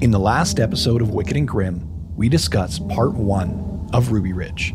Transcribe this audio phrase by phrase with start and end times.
[0.00, 4.74] In the last episode of Wicked and Grim, we discussed part one of Ruby Ridge.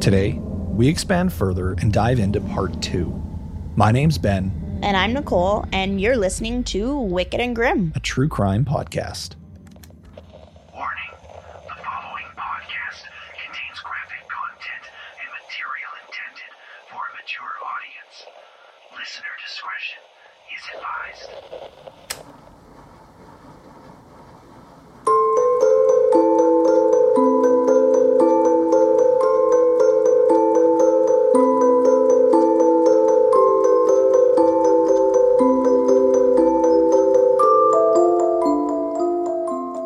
[0.00, 3.10] Today, we expand further and dive into part two.
[3.76, 4.50] My name's Ben,
[4.82, 7.92] And I'm Nicole, and you're listening to Wicked and Grim.
[7.94, 9.36] a true crime podcast.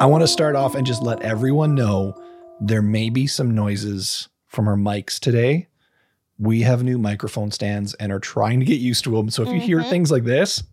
[0.02, 2.20] I want to start off and just let everyone know
[2.60, 5.68] there may be some noises from our mics today.
[6.40, 9.30] We have new microphone stands and are trying to get used to them.
[9.30, 9.90] So if you hear mm-hmm.
[9.90, 10.64] things like this,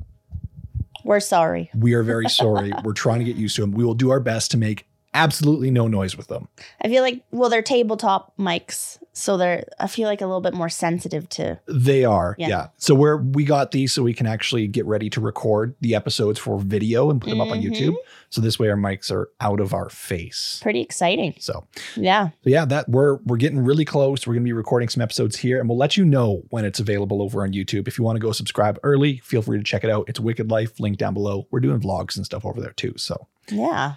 [1.05, 1.69] We're sorry.
[1.75, 2.73] we are very sorry.
[2.83, 3.71] We're trying to get used to them.
[3.73, 6.47] We will do our best to make absolutely no noise with them.
[6.81, 10.53] I feel like, well, they're tabletop mics, so they're, I feel like a little bit
[10.53, 11.59] more sensitive to.
[11.67, 12.47] They are, yeah.
[12.47, 12.67] Yeah.
[12.77, 16.39] So we're we got these so we can actually get ready to record the episodes
[16.39, 17.71] for video and put them up on Mhm.
[17.71, 17.95] YouTube.
[18.29, 20.59] So this way our mics are out of our face.
[20.61, 21.33] Pretty exciting.
[21.39, 21.65] So,
[21.95, 22.29] Yeah.
[22.43, 24.25] so yeah, that we're we're getting really close.
[24.27, 27.21] We're gonna be recording some episodes here, and we'll let you know when it's available
[27.21, 27.87] over on YouTube.
[27.87, 30.05] If you want to go subscribe early, feel free to check it out.
[30.07, 31.47] It's Wicked Life, link down below.
[31.51, 32.93] We're doing vlogs and stuff over there too.
[32.97, 33.95] So, Yeah.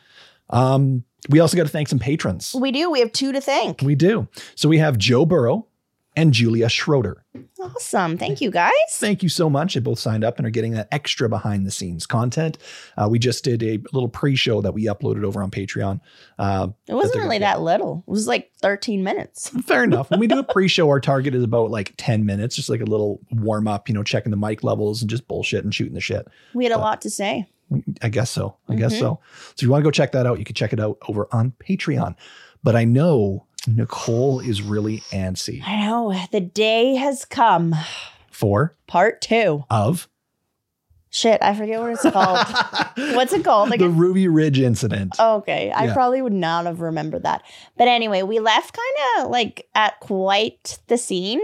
[0.53, 2.55] Um, we also got to thank some patrons.
[2.55, 2.91] We do.
[2.91, 3.81] We have two to thank.
[3.83, 4.29] We do.
[4.55, 5.67] So we have Joe Burrow
[6.15, 7.25] and Julia Schroeder.
[7.59, 8.19] Awesome.
[8.19, 8.73] Thank you, guys.
[8.91, 9.75] Thank you so much.
[9.75, 12.59] They both signed up and are getting that extra behind the scenes content.
[12.99, 16.01] Uh, we just did a little pre show that we uploaded over on Patreon.
[16.39, 18.05] Uh, It wasn't they're really that little.
[18.07, 19.49] It was like 13 minutes.
[19.65, 20.11] fair enough.
[20.11, 22.81] When we do a pre show, our target is about like 10 minutes, just like
[22.81, 25.95] a little warm up, you know, checking the mic levels and just bullshit and shooting
[25.95, 26.27] the shit.
[26.53, 27.47] We had a lot to say.
[28.03, 28.57] I guess so.
[28.69, 28.99] I guess Mhm.
[28.99, 29.01] so.
[29.01, 29.21] So
[29.57, 31.53] if you want to go check that out, you can check it out over on
[31.59, 32.15] Patreon.
[32.63, 36.15] But I know Nicole is really antsy I know.
[36.33, 37.75] The day has come.
[38.31, 39.65] for Part two.
[39.71, 40.09] of
[41.15, 42.39] Shit, I forget what it's called.
[43.15, 43.89] What's it called Like the?
[43.91, 45.15] Ruby Ridge incident.
[45.21, 45.93] Okay, I Yeah.
[45.93, 47.43] probably would not have remembered that.
[47.77, 51.41] But anyway, we left kind of like at quite the scene.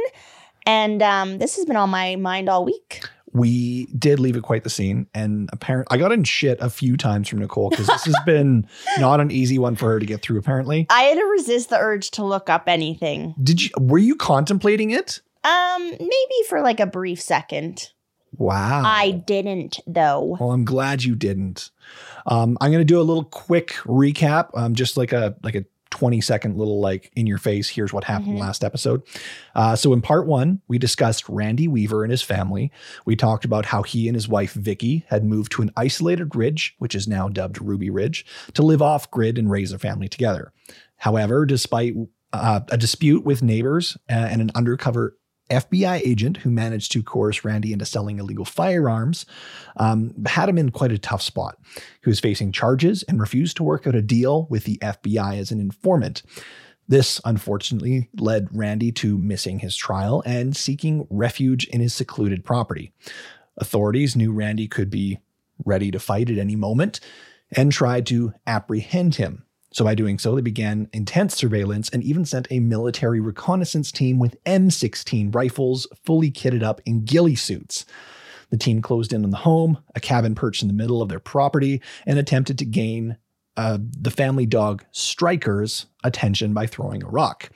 [0.64, 3.02] And um, this has been on my mind all week.
[3.32, 6.96] We did leave it quite the scene and apparently i got in shit a few
[6.96, 8.66] times from nicole because this has been
[8.98, 11.78] not an easy one for her to get through apparently I had to resist the
[11.78, 13.34] urge to look up anything.
[13.42, 17.90] did you were you contemplating it Um, maybe for like a brief second.
[18.36, 20.36] wow I didn't though.
[20.40, 21.70] well i'm glad you didn't
[22.26, 25.64] um, i'm going to do a little quick recap um, just like a like a
[25.90, 28.40] 20 second little like in your face here's what happened Mhm.
[28.40, 29.02] last episode.
[29.54, 32.70] Uh, so in part one we discussed randy weaver and his family.
[33.04, 36.74] We talked about how he and his wife vicky had moved to an isolated ridge
[36.78, 40.52] which is now dubbed ruby ridge to live off grid and raise a family together.
[40.96, 41.94] However despite
[42.32, 45.16] uh, a dispute with neighbors uh, and an undercover
[45.50, 49.26] FBI agent who managed to coerce Randy into selling illegal firearms
[49.76, 51.58] um, had him in quite a tough spot.
[52.02, 55.50] He was facing charges and refused to work out a deal with the FBI as
[55.50, 56.22] an informant.
[56.88, 62.92] This unfortunately led Randy to missing his trial and seeking refuge in his secluded property.
[63.58, 65.18] Authorities knew Randy could be
[65.64, 67.00] ready to fight at any moment
[67.52, 69.44] and tried to apprehend him.
[69.70, 74.18] So, by doing so, they began intense surveillance and even sent a military reconnaissance team
[74.18, 77.84] with M16 rifles fully kitted up in ghillie suits.
[78.50, 81.20] The team closed in on the home, a cabin perched in the middle of their
[81.20, 83.18] property, and attempted to gain
[83.58, 87.50] uh, the family dog Striker's attention by throwing a rock.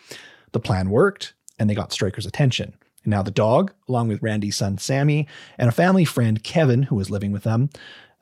[0.53, 2.75] The plan worked, and they got Striker's attention.
[3.05, 5.27] And now the dog, along with Randy's son Sammy
[5.59, 7.71] and a family friend Kevin, who was living with them,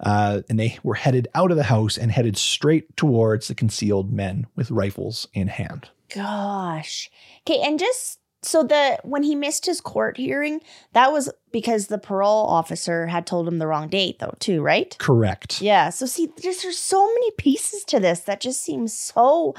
[0.01, 4.13] uh, and they were headed out of the house and headed straight towards the concealed
[4.13, 5.89] men with rifles in hand.
[6.15, 7.11] Gosh.
[7.47, 10.61] Okay, and just so the when he missed his court hearing,
[10.95, 14.97] that was because the parole officer had told him the wrong date, though, too, right?
[14.99, 15.61] Correct.
[15.61, 15.91] Yeah.
[15.91, 19.55] So see, just there's so many pieces to this that just seems so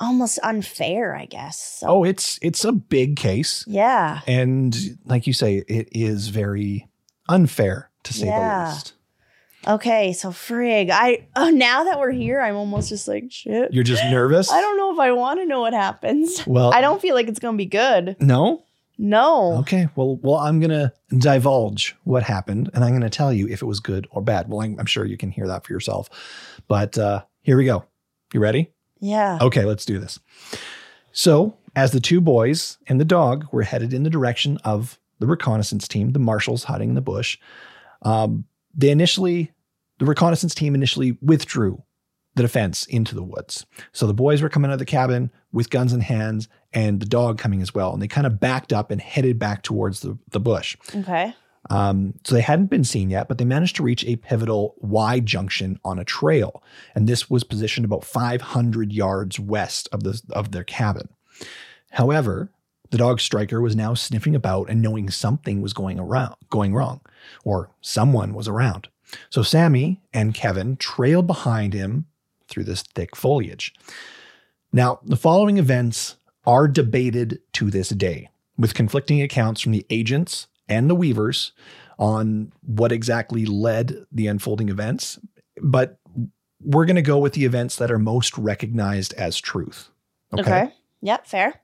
[0.00, 1.78] almost unfair, I guess.
[1.80, 3.64] So, Oh, it's it's a big case.
[3.66, 4.20] yeah.
[4.26, 6.88] And like you say, it is very
[7.28, 8.64] unfair to say Yeah.
[8.64, 8.92] the least.
[9.66, 10.90] Okay, so frig.
[10.90, 13.72] I oh now that we're here, I'm almost just like shit.
[13.72, 14.50] You're just nervous?
[14.50, 16.46] I don't know if I want to know what happens.
[16.46, 18.16] Well, I don't feel like it's gonna be good.
[18.20, 18.62] No?
[18.98, 19.58] No.
[19.58, 19.88] Okay.
[19.94, 23.60] Well, well, I'm going to divulge what happened and I'm going to tell you if
[23.60, 24.48] it was good or bad.
[24.48, 26.08] Well, I'm, I'm sure you can hear that for yourself.
[26.66, 27.84] But uh, here we go.
[28.32, 28.72] You ready?
[29.00, 29.38] Yeah.
[29.40, 30.18] Okay, let's do this.
[31.12, 35.26] So, as the two boys and the dog were headed in the direction of the
[35.26, 37.38] reconnaissance team, the marshals hiding in the bush,
[38.02, 39.52] um, they initially,
[39.98, 41.82] the reconnaissance team initially withdrew
[42.34, 43.64] the defense into the woods.
[43.92, 47.06] So the boys were coming out of the cabin with guns in hands and the
[47.06, 47.92] dog coming as well.
[47.92, 50.76] And they kind of backed up and headed back towards the, the bush.
[50.94, 51.34] Okay.
[51.70, 55.20] Um, so they hadn't been seen yet, but they managed to reach a pivotal Y
[55.20, 56.62] junction on a trail,
[56.94, 61.08] and this was positioned about 500 yards west of the of their cabin.
[61.90, 62.52] However,
[62.90, 67.00] the dog striker was now sniffing about and knowing something was going around, going wrong,
[67.44, 68.88] or someone was around.
[69.30, 72.06] So Sammy and Kevin trailed behind him
[72.48, 73.74] through this thick foliage.
[74.72, 80.46] Now, the following events are debated to this day, with conflicting accounts from the agents
[80.68, 81.52] and the Weavers
[81.98, 85.18] on what exactly led the unfolding events.
[85.60, 85.98] But
[86.60, 89.88] we're going to go with the events that are most recognized as truth.
[90.38, 90.70] Okay.
[91.02, 91.26] Yep.
[91.26, 91.60] Fair.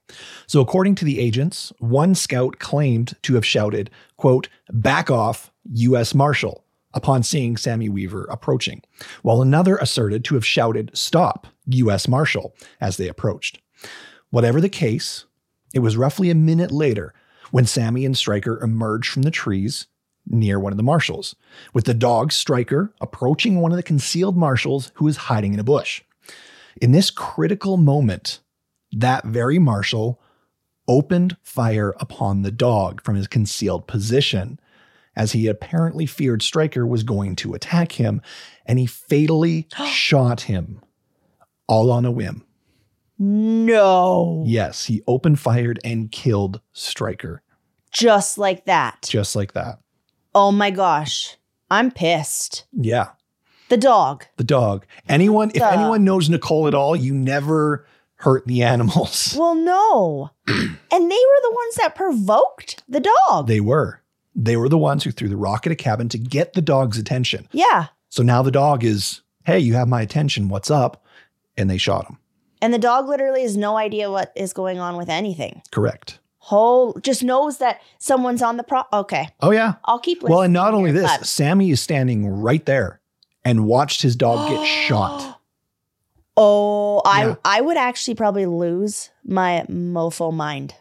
[0.47, 6.15] So, according to the agents, one scout claimed to have shouted, quote, back off, U.S.
[6.15, 8.83] Marshal, upon seeing Sammy Weaver approaching,
[9.23, 12.09] while another asserted to have shouted, stop, U.S.
[12.09, 13.61] Marshal, as they approached.
[14.31, 15.25] Whatever the case,
[15.75, 17.15] it was roughly a minute later
[17.51, 19.87] when Sammy and Stryker emerged from the trees
[20.27, 21.35] near one of the marshals,
[21.75, 25.65] with the dog Stryker approaching one of the concealed marshals who was hiding in a
[25.65, 26.03] bush.
[26.81, 28.41] In this critical moment,
[28.93, 30.21] that very marshal
[30.89, 34.59] opened fire upon the dog from his concealed position
[35.17, 38.23] as he apparently feared Stryker was going to attack him,
[38.67, 40.81] and he fatally shot him
[41.69, 42.45] all on a whim.
[43.19, 44.43] No.
[44.47, 47.43] Yes, he opened fired and killed Stryker
[47.93, 49.07] Just like that.
[49.09, 49.79] just like that.
[50.35, 51.37] oh my gosh.
[51.71, 52.67] I'm pissed.
[52.73, 53.11] Yeah,
[53.71, 54.27] The dog.
[54.37, 54.85] the dog.
[55.09, 57.87] Anyone, if anyone knows Nicole at all, you never
[58.17, 59.35] hurt the animals.
[59.39, 60.31] Well, no.
[60.49, 63.47] and they were the ones that provoked the dog.
[63.47, 64.02] They were.
[64.35, 66.99] They were the ones who threw the rock at a cabin to get the dog's
[66.99, 67.49] attention.
[67.53, 67.87] yeah.
[68.09, 70.49] So now the dog is, hey, you have my attention.
[70.51, 71.05] What's up?
[71.57, 72.19] And they shot him.
[72.61, 75.63] And the dog literally has no idea what is going on with anything.
[75.71, 76.19] Correct.
[76.39, 78.83] Whole just knows that someone's on the pro.
[78.93, 79.29] Okay.
[79.41, 79.75] Oh, yeah.
[79.87, 83.01] I'll keep Well, and not only this, but- Sammy is standing right there
[83.45, 85.41] and watched his dog get shot.
[86.37, 87.35] Oh, I Yeah.
[87.45, 90.75] I would actually probably lose my mofo mind.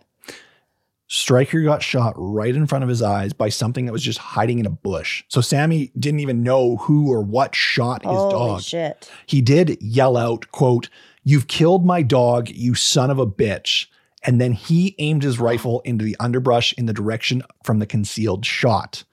[1.14, 4.60] Stryker got shot right in front of his eyes by something that was just hiding
[4.60, 5.26] in a bush.
[5.28, 8.62] So Sammy didn't even know who or what shot his Holy dog.
[8.62, 9.12] shit.
[9.26, 10.88] He did yell out, quote,
[11.26, 13.88] You've killed my dog, you son of a bitch.
[14.24, 18.46] And then he aimed his rifle into the underbrush in the direction from the concealed
[18.46, 19.04] shot.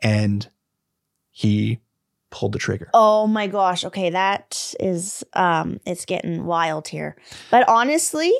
[0.00, 0.48] And
[1.32, 1.80] he
[2.30, 2.90] pulled the trigger.
[2.94, 3.84] Oh my gosh.
[3.84, 7.16] Okay, that is um it's getting wild here.
[7.50, 8.32] But honestly,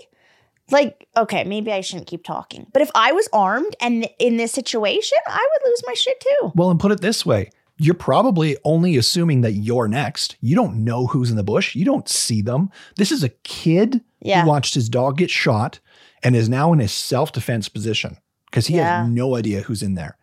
[0.70, 2.66] like okay, maybe I shouldn't keep talking.
[2.72, 6.52] But if I was armed and in this situation, I would lose my shit too.
[6.54, 7.50] Well, and put it this way
[7.80, 10.36] you're probably only assuming that you're next.
[10.40, 12.70] You don't know who's in the bush, you don't see them.
[12.96, 14.42] This is a kid Yeah.
[14.42, 15.78] who watched his dog get shot
[16.24, 18.16] and is now in a self defense position
[18.50, 19.02] because he Yeah.
[19.04, 20.16] has no idea who's in there.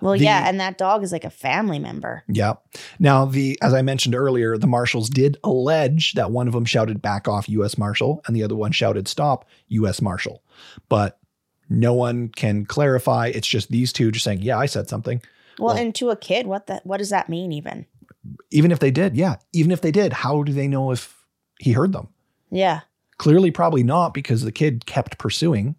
[0.00, 2.22] Well, The- yeah, and that dog is like a family member.
[2.28, 2.54] Yeah.
[2.98, 7.02] Now, the as I mentioned earlier, the marshals did allege that one of them shouted
[7.02, 7.76] "back off, U.S.
[7.76, 10.00] Marshal" and the other one shouted "stop, U.S.
[10.00, 10.42] Marshal,"
[10.88, 11.18] but
[11.68, 13.26] no one can clarify.
[13.34, 15.20] It's just these two just saying, "Yeah, I said something."
[15.58, 17.86] Well, Well- and to a kid, what that what does that mean even?
[18.50, 21.24] Even if they did, yeah, even if they did, how do they know if
[21.58, 22.08] he heard them?
[22.50, 22.80] Yeah.
[23.16, 25.74] Clearly, probably not because the kid kept pursuing.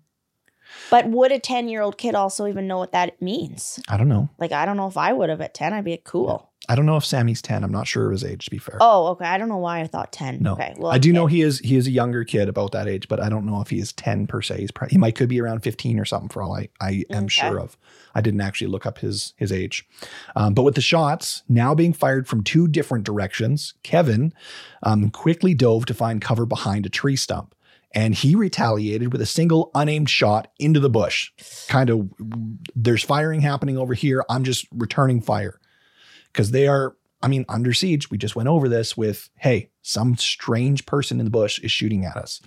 [0.90, 3.80] But would a 10-year-old kid also even know what that means?
[3.90, 4.30] I don't know.
[4.40, 5.74] Like I don't know if I would have at 10.
[5.74, 6.46] I'd be like, cool.
[6.68, 7.64] I don't know if Sammy's ten.
[7.64, 8.46] I'm not sure of his age.
[8.46, 8.78] To be fair.
[8.80, 9.26] Oh, okay.
[9.26, 10.44] I don't know why I thought 10.
[10.44, 10.76] No, Okay.
[10.78, 13.20] Well, I do know he is he is a younger kid about that age, but
[13.20, 14.60] I don't know if he is ten per se.
[14.60, 17.24] He's probably, he might could be around fifteen or something for all I, I am
[17.24, 17.28] Okay.
[17.30, 17.76] sure of.
[18.14, 19.88] I didn't actually look up his his age,
[20.36, 24.32] um, but with the shots now being fired from two different directions, Kevin
[24.84, 27.56] um, quickly dove to find cover behind a tree stump,
[27.92, 31.32] and he retaliated with a single unaimed shot into the bush.
[31.68, 32.10] Kind of,
[32.76, 34.24] there's firing happening over here.
[34.30, 35.60] I'm just returning fire
[36.32, 40.16] because they are I mean, under siege, we just went over this with, hey, some
[40.16, 42.42] strange person in the bush is shooting at us.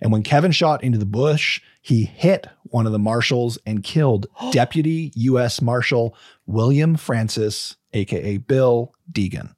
[0.00, 4.26] And when Kevin shot into the bush, he hit one of the marshals and killed
[4.52, 5.60] Deputy U.S.
[5.60, 9.54] Marshal William Francis, aka Bill Degan.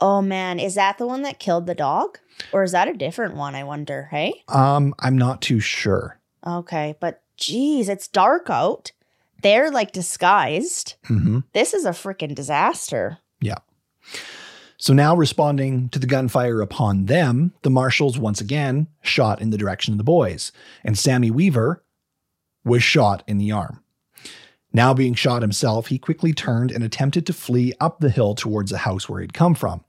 [0.00, 2.18] Oh man, is that the one that killed the dog?
[2.52, 3.54] Or is that a different one?
[3.54, 4.08] I wonder.
[4.10, 4.44] Hey?
[4.48, 6.18] Um, I'm not too sure.
[6.46, 8.92] Okay, but geez, it's dark out.
[9.42, 10.94] They're like disguised.
[11.06, 13.18] hmm This is a freaking disaster.
[13.40, 13.58] Yeah.
[14.80, 19.58] So now, responding to the gunfire upon them, the marshals once again shot in the
[19.58, 20.52] direction of the boys,
[20.84, 21.82] and Sammy Weaver
[22.64, 23.82] was shot in the arm.
[24.72, 28.70] Now being shot himself, he quickly turned and attempted to flee up the hill towards
[28.70, 29.84] the house where he'd come from.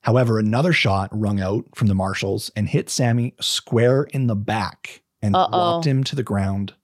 [0.00, 5.02] However, another shot rung out from the marshals and hit Sammy square in the back
[5.20, 5.50] and Uh-oh.
[5.50, 6.74] dropped him to the ground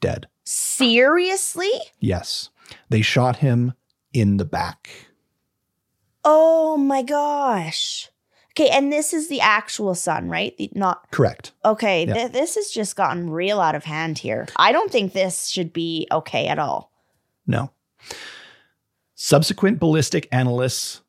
[0.00, 0.28] dead.
[0.44, 1.70] Seriously?
[1.98, 2.50] Yes,
[2.88, 3.72] they shot him
[4.12, 4.88] in the back.
[6.24, 8.10] Oh my gosh.
[8.52, 10.56] Okay, and this is the actual son, right?
[10.58, 11.52] The, not Correct.
[11.64, 12.06] okay.
[12.06, 12.14] Yeah.
[12.14, 14.46] th- this has just gotten real out of hand here.
[14.56, 16.92] I don't think this should be okay at all.
[17.48, 17.72] No.
[19.16, 21.00] Subsequent ballistic analysts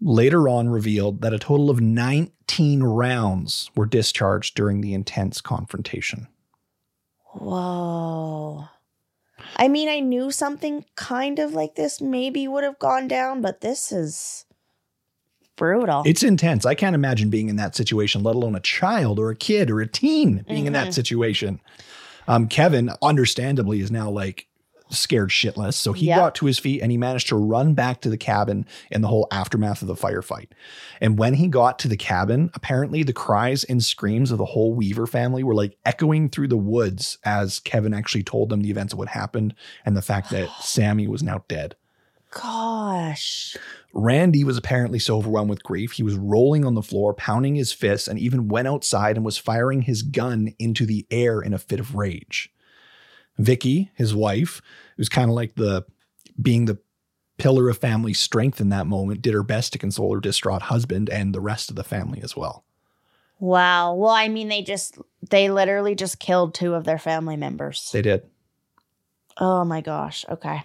[0.00, 6.26] later on revealed that a total of 19 rounds were discharged during the intense confrontation.
[7.26, 8.68] Whoa.
[9.56, 13.60] I mean, I knew something kind of like this maybe would have gone down, but
[13.60, 14.44] this is
[15.56, 16.02] brutal.
[16.04, 16.66] It's intense.
[16.66, 19.80] I can't imagine being in that situation, let alone a child or a kid or
[19.80, 20.94] a teen being in that Mhm.
[20.94, 21.60] situation.
[22.26, 24.46] Um, Kevin, understandably, is now like
[24.94, 25.74] scared shitless.
[25.74, 26.16] So he Yep.
[26.18, 29.08] got to his feet and he managed to run back to the cabin in the
[29.08, 30.48] whole aftermath of the firefight.
[31.00, 34.74] And when he got to the cabin, apparently the cries and screams of the whole
[34.74, 38.92] Weaver family were like echoing through the woods as Kevin actually told them the events
[38.92, 41.74] of what happened and the fact that Sammy was now dead.
[42.30, 43.56] Gosh.
[43.92, 47.72] Randy was apparently so overwhelmed with grief, he was rolling on the floor, pounding his
[47.72, 51.58] fists, and even went outside and was firing his gun into the air in a
[51.58, 52.50] fit of rage.
[53.38, 54.60] Vicky, his wife,
[54.96, 55.84] who's kind of like the
[56.40, 56.78] being the
[57.38, 61.10] pillar of family strength in that moment, did her best to console her distraught husband
[61.10, 62.64] and the rest of the family as well.
[63.38, 63.94] Wow.
[63.94, 64.98] Well, I mean, they just,
[65.30, 67.90] they literally just killed two of their family members.
[67.92, 68.22] They did.
[69.38, 70.24] oh my gosh.
[70.28, 70.62] Okay.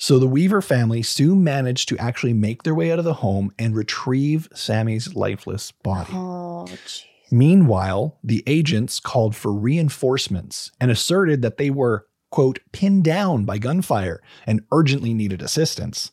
[0.00, 3.52] So the Weaver family soon managed to actually make their way out of the home
[3.58, 6.12] and retrieve Sammy's lifeless body.
[6.12, 7.04] Oh, jeez.
[7.30, 13.58] Meanwhile, the agents called for reinforcements and asserted that they were, quote, pinned down by
[13.58, 16.10] gunfire and urgently needed assistance.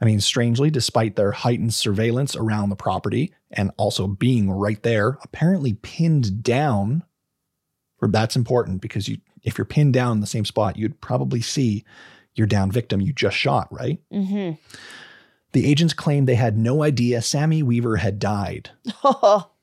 [0.00, 5.18] I mean, strangely, despite their heightened surveillance around the property and also being right there,
[5.22, 7.02] apparently pinned down,
[8.02, 11.40] or that's important because you if you're pinned down in the same spot, you'd probably
[11.40, 11.84] see
[12.34, 14.00] your down victim you just shot, right?
[14.12, 14.60] Mm-hmm.
[15.52, 18.70] The agents claimed they had no idea Sammy Weaver had died.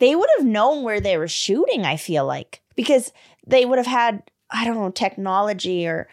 [0.00, 3.12] They would have known where they were shooting, I feel like, because
[3.46, 6.08] they would have had, I don't know, technology or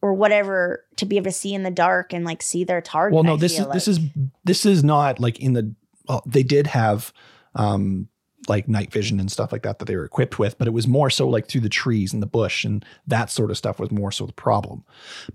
[0.00, 3.14] or whatever to be able to see in the dark and like see their target.
[3.14, 3.98] Well, no, I this is feel this is
[4.44, 5.74] this is not like in the.
[6.08, 7.12] Well, they did have
[7.54, 8.08] um
[8.48, 10.86] like night vision and stuff like that that they were equipped with, but it was
[10.86, 13.90] more so like through the trees and the bush and that sort of stuff was
[13.90, 14.84] more so the problem.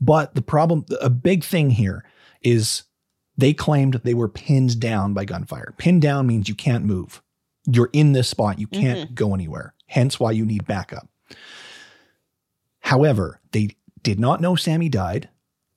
[0.02, 2.04] But the problem, a big thing here
[2.42, 2.84] is
[3.38, 5.74] they claimed they were pinned down by gunfire.
[5.78, 7.22] Pinned down means you can't move.
[7.65, 8.60] You're in this spot.
[8.60, 9.13] You can't mm-hmm.
[9.13, 9.74] go anywhere.
[9.88, 11.08] Hence why you need backup.
[12.82, 15.29] However, they did not know Sammy died,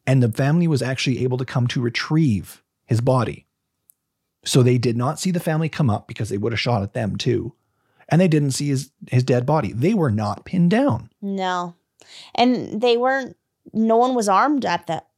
[0.06, 3.46] and the family was actually able to come to retrieve his body.
[4.44, 6.94] So they did not see the family come up because they would have shot at
[6.94, 7.54] them too.
[8.08, 9.72] And they didn't see his, his dead body.
[9.72, 11.10] They were not pinned down.
[11.20, 11.74] no,
[12.34, 13.36] and they weren't.
[13.72, 15.08] No one was armed at that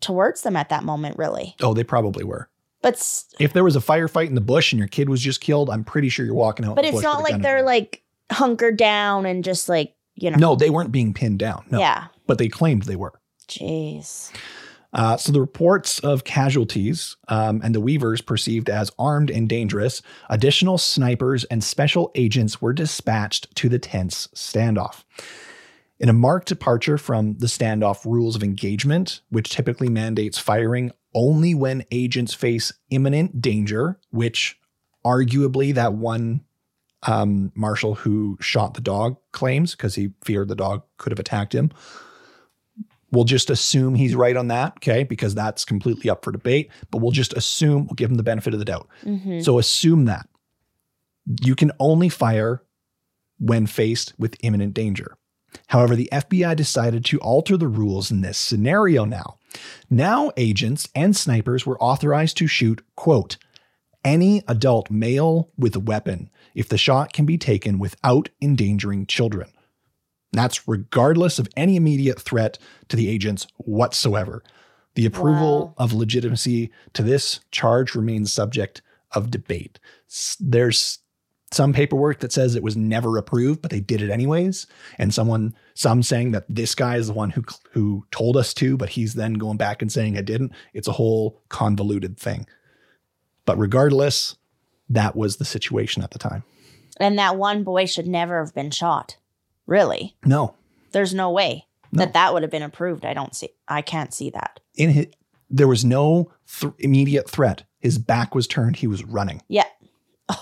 [0.00, 1.56] towards them at that moment, really.
[1.62, 2.50] Oh, they probably were.
[2.82, 5.40] But s- If there was a firefight in the bush and your kid was just
[5.40, 6.76] killed, I'm pretty sure you're walking out.
[6.76, 10.30] but it's not with a gun like they're like hunkered down and just like you
[10.30, 10.36] know.
[10.38, 11.64] No, they weren't being pinned down.
[11.70, 11.78] No.
[11.78, 12.06] Yeah.
[12.26, 13.12] But they claimed they were.
[13.48, 14.32] Jeez.
[14.92, 20.00] Uh, so the reports of casualties um, and the Weavers perceived as armed and dangerous,
[20.30, 25.04] additional snipers and special agents were dispatched to the tense standoff.
[25.98, 31.54] In a marked departure from the standoff rules of engagement, which typically mandates firing only
[31.54, 34.60] when agents face imminent danger, which
[35.04, 36.42] arguably that one
[37.04, 41.54] um, marshal who shot the dog claims because he feared the dog could have attacked
[41.54, 41.72] him.
[43.12, 45.04] We'll just assume he's right on that, okay?
[45.04, 48.52] Because that's completely up for debate, but we'll just assume, we'll give him the benefit
[48.52, 48.88] of the doubt.
[49.02, 50.28] hmm So assume that
[51.42, 52.62] you can only fire
[53.38, 55.16] when faced with imminent danger.
[55.68, 59.38] However, the FBI decided to alter the rules in this scenario now.
[59.88, 63.36] Now, agents and snipers were authorized to shoot, quote,
[64.04, 69.48] any adult male with a weapon if the shot can be taken without endangering children.
[70.32, 74.42] That's regardless of any immediate threat to the agents whatsoever.
[74.94, 75.74] The approval Wow.
[75.78, 79.78] of legitimacy to this charge remains subject of debate.
[80.38, 80.98] There's
[81.52, 84.66] some paperwork that says it was never approved, but they did it anyways.
[84.98, 88.76] And someone, some saying that this guy is the one who who told us to,
[88.76, 90.52] but he's then going back and saying I didn't.
[90.74, 92.46] It's a whole convoluted thing.
[93.44, 94.36] But regardless,
[94.88, 96.42] that was the situation at the time.
[96.98, 99.16] And that one boy should never have been shot.
[99.66, 100.16] Really?
[100.24, 100.54] No,
[100.92, 101.98] There's no way No.
[102.04, 103.04] that that would have been approved.
[103.04, 103.50] I don't see.
[103.68, 104.60] I can't see that.
[104.76, 105.06] in his,
[105.50, 107.62] there was no th- immediate threat.
[107.80, 108.76] His back was turned.
[108.76, 109.42] He was running.
[109.48, 109.66] Yeah.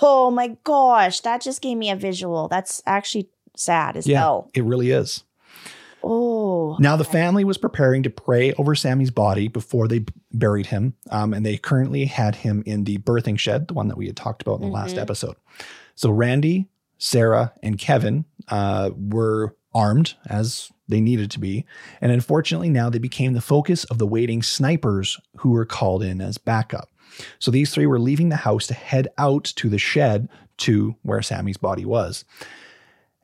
[0.03, 2.49] Oh my gosh, that just gave me a visual.
[2.49, 4.51] That's actually sad as Yeah, hell.
[4.55, 5.25] it really is.
[6.03, 6.77] Oh.
[6.81, 11.33] Now, the family was preparing to pray over Sammy's body before they buried him, um,
[11.33, 14.43] and they currently had him in the birthing shed, the one that we had talked
[14.43, 15.01] about in the last Mhm.
[15.03, 15.37] episode.
[15.95, 21.65] So, Randy, Sarah, and Kevin uh, were armed as they needed to be,
[22.03, 26.21] and unfortunately, now they became the focus of the waiting snipers who were called in
[26.21, 26.91] as backup.
[27.39, 30.29] So, these three were leaving the house to head out to the shed
[30.59, 32.25] to where Sammy's body was.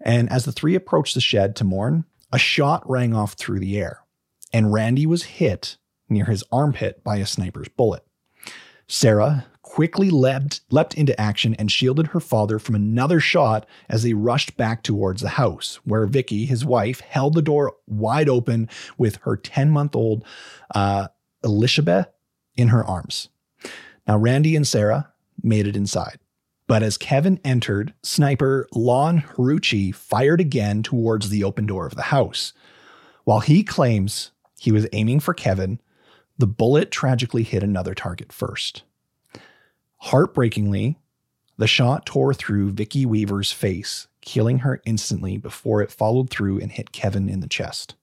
[0.01, 3.79] And as the three approached the shed to mourn, a shot rang off through the
[3.79, 4.01] air,
[4.53, 5.77] and Randy was hit
[6.09, 8.05] near his armpit by a sniper's bullet.
[8.87, 14.15] Sarah quickly leapt, leapt into action and shielded her father from another shot as they
[14.15, 18.69] rushed back towards the house, where Vicky, his wife, held the door wide open
[18.99, 20.25] with her 10 month old
[20.75, 21.07] uh,
[21.45, 22.09] Elizabeth
[22.57, 23.29] in her arms.
[24.07, 26.19] Now, Randy and Sarah made it inside.
[26.67, 32.03] But as Kevin entered, sniper Lon Horiuchi fired again towards the open door of the
[32.03, 32.53] house.
[33.25, 34.31] While he claims
[34.61, 35.81] he was aiming for Kevin,
[36.39, 38.85] the bullet tragically hit another target first.
[39.99, 40.99] Heartbreakingly,
[41.59, 46.73] the shot tore through Vicky Weaver's face, killing her instantly before it followed through and
[46.73, 47.97] hit Kevin in the chest.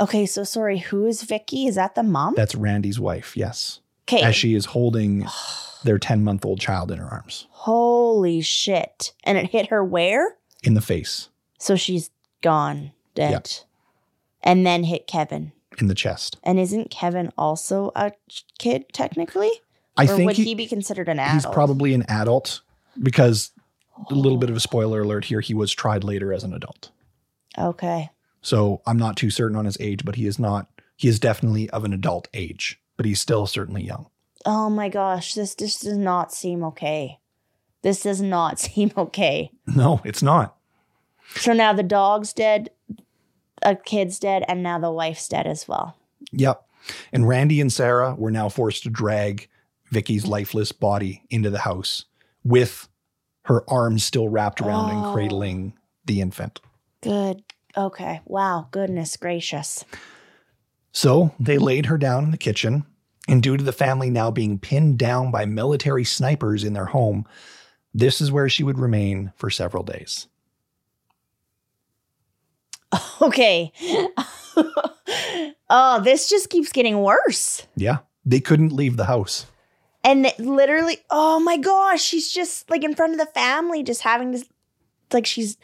[0.00, 1.66] Okay, so sorry, who is Vicky?
[1.66, 2.34] Is that the mom?
[2.36, 4.22] That's Randy's wife, yes, okay.
[4.22, 5.26] as she is holding
[5.84, 9.12] their 10 month old child in her arms, Holy shit.
[9.24, 10.36] And it hit her where?
[10.64, 12.10] in the face, So she's
[12.42, 13.30] gone, dead.
[13.30, 13.64] Yeah.
[14.42, 15.52] And then hit Kevin.
[15.78, 16.36] in the chest.
[16.42, 18.12] And isn't Kevin also a
[18.58, 19.50] kid technically?
[19.96, 21.34] I or think would he, he- be considered an adult?
[21.34, 22.62] He's probably an adult
[23.00, 23.52] because
[24.10, 24.60] a little bit of a oh.
[24.60, 25.40] spoiler alert here.
[25.40, 26.90] He was tried later as an adult.
[27.56, 28.10] Okay.
[28.40, 31.68] So I'm not too certain on his age, but he is not, he is definitely
[31.70, 34.06] of an adult age, but he's still certainly young.
[34.44, 37.18] Oh my gosh, this this does not seem okay.
[37.82, 39.50] This does not seem okay.
[39.66, 40.56] No, it's not.
[41.36, 42.70] So now the dog's dead,
[43.62, 45.96] a kid's dead, and now the wife's dead as well.
[46.32, 46.62] Yep.
[47.12, 49.48] And Randy and Sarah were now forced to drag
[49.90, 52.04] Vicky's lifeless body into the house
[52.44, 52.88] with
[53.44, 55.12] her arms still wrapped around and Oh.
[55.12, 56.60] cradling the infant.
[57.02, 57.42] Good.
[57.76, 58.20] Okay.
[58.24, 58.68] Wow.
[58.70, 59.84] Goodness gracious.
[60.98, 61.44] So mm-hmm.
[61.44, 62.84] they laid her down in the kitchen,
[63.28, 67.24] and due to the family now being pinned down by military snipers in their home,
[67.94, 70.26] this is where she would remain for several days.
[73.20, 73.72] Okay.
[75.70, 77.66] oh, this just keeps getting worse.
[77.74, 79.46] Yeah, they couldn't leave the house.
[80.04, 84.30] And literally, oh my gosh, she's just like in front of the family, just having
[84.30, 84.44] this,
[85.12, 85.58] like she's,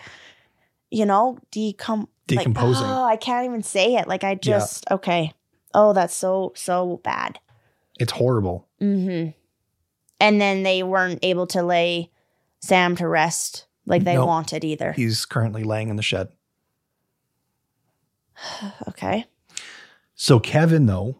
[0.90, 2.86] you know, decom like, Decomposing.
[2.86, 4.08] oh, I can't even say it.
[4.08, 5.32] Like I just, okay.
[5.74, 7.38] Oh, that's so so bad.
[7.98, 8.66] It's horrible.
[8.80, 9.30] Mm-hmm.
[10.20, 12.10] And then they weren't able to lay
[12.60, 14.24] Sam to rest like they No.
[14.26, 14.92] wanted either.
[14.92, 16.28] He's currently laying in the shed.
[18.88, 19.26] okay.
[20.14, 21.16] So Kevin, though,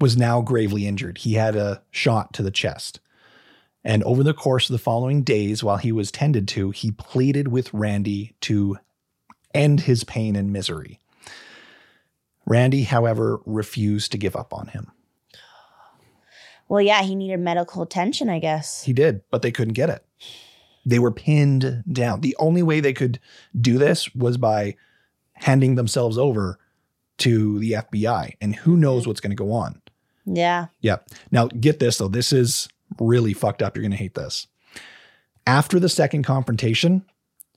[0.00, 1.18] was now gravely injured.
[1.18, 3.00] He had a shot to the chest.
[3.84, 7.48] And over the course of the following days, while he was tended to, he pleaded
[7.48, 8.78] with Randy to
[9.54, 11.00] end his pain and misery.
[12.46, 14.90] Randy, however, refused to give up on him.
[16.68, 18.84] Well, yeah, he needed medical attention, I guess.
[18.84, 20.04] He did, but they couldn't get it.
[20.86, 22.20] They were pinned down.
[22.20, 23.18] The only way they could
[23.60, 24.76] do this was by
[25.34, 26.58] handing themselves over
[27.18, 28.36] to the FBI.
[28.40, 29.80] And who knows what's going to go on.
[30.26, 30.66] Yeah.
[30.80, 30.98] Yeah.
[31.30, 32.08] Now, get this though.
[32.08, 33.76] This is really fucked up.
[33.76, 34.46] You're going to hate this.
[35.46, 37.04] After the second confrontation,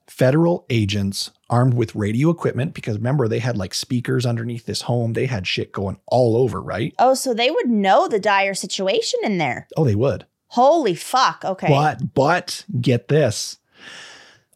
[0.07, 5.13] federal agents armed with radio equipment, because remember, they had like speakers underneath this home,
[5.13, 6.93] they had shit going all over, right?
[6.99, 9.67] Oh, so they would know the dire situation in there.
[9.77, 10.25] Oh, they would.
[10.47, 11.43] Holy fuck.
[11.45, 11.67] Okay.
[11.67, 13.57] But, but get this.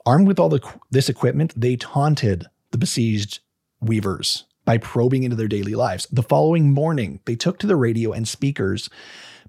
[0.05, 3.39] Armed with all the, this equipment, they taunted the besieged
[3.81, 6.07] Weavers by probing into their daily lives.
[6.11, 8.89] The following morning, they took to the radio and speakers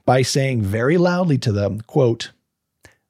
[0.04, 2.32] by saying very loudly to them, quote,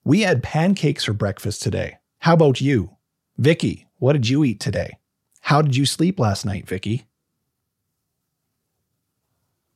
[0.05, 1.99] "We had pancakes for breakfast today.
[2.21, 2.97] How about you?
[3.39, 4.99] Vicky, what did you eat today?
[5.43, 7.05] How did you sleep last night, Vicky?"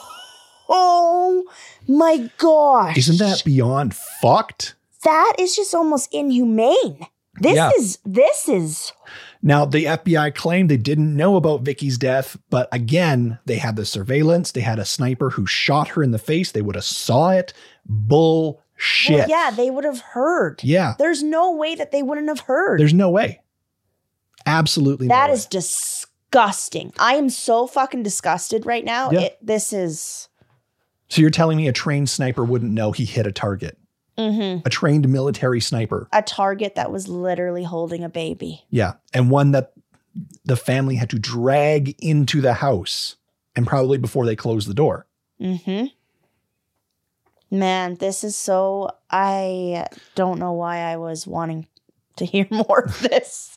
[0.68, 1.44] Oh
[1.86, 2.96] my gosh.
[2.98, 4.74] Isn't that beyond fucked?
[5.04, 7.06] that is just almost inhumane.
[7.40, 7.70] This Yeah.
[7.78, 8.92] is this is
[9.42, 13.84] Now, the FBI claimed they didn't know about Vicky's death, but again, they had the
[13.84, 14.50] surveillance.
[14.50, 16.50] They had a sniper who shot her in the face.
[16.50, 17.52] They would have saw it.
[18.76, 19.18] Bullshit.
[19.18, 20.62] well, yeah, they would have heard.
[20.62, 20.94] Yeah.
[20.98, 22.78] There's no way that they wouldn't have heard.
[22.80, 23.40] There's no way.
[24.44, 26.92] Absolutely That no is disgusting.
[26.98, 29.10] I am so fucking disgusted right now.
[29.10, 29.20] Yeah.
[29.20, 30.28] It, this is
[31.08, 33.78] So you're telling me a trained sniper wouldn't know he hit a target?
[34.18, 34.64] mhm.
[34.64, 36.08] A trained military sniper.
[36.12, 38.64] a target that was literally holding a baby.
[38.70, 38.94] Yeah.
[39.12, 39.72] And one that
[40.44, 43.16] the family had to drag into the house
[43.54, 45.06] and probably before they closed the door.
[45.40, 45.86] Mm-hmm.
[47.50, 48.90] Man, this is so.
[49.10, 51.66] I don't know why I was wanting
[52.16, 53.56] to hear more of this.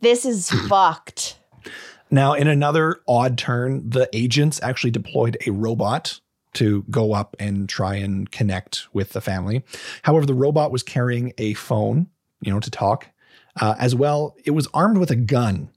[0.00, 1.38] This is fucked.
[2.10, 6.20] Now, in another odd turn, the agents actually deployed a robot
[6.54, 9.62] to go up and try and connect with the family.
[10.02, 12.06] However, the robot was carrying a phone,
[12.40, 13.08] you know, to talk.
[13.60, 15.70] Uh, as well, it was armed with a gun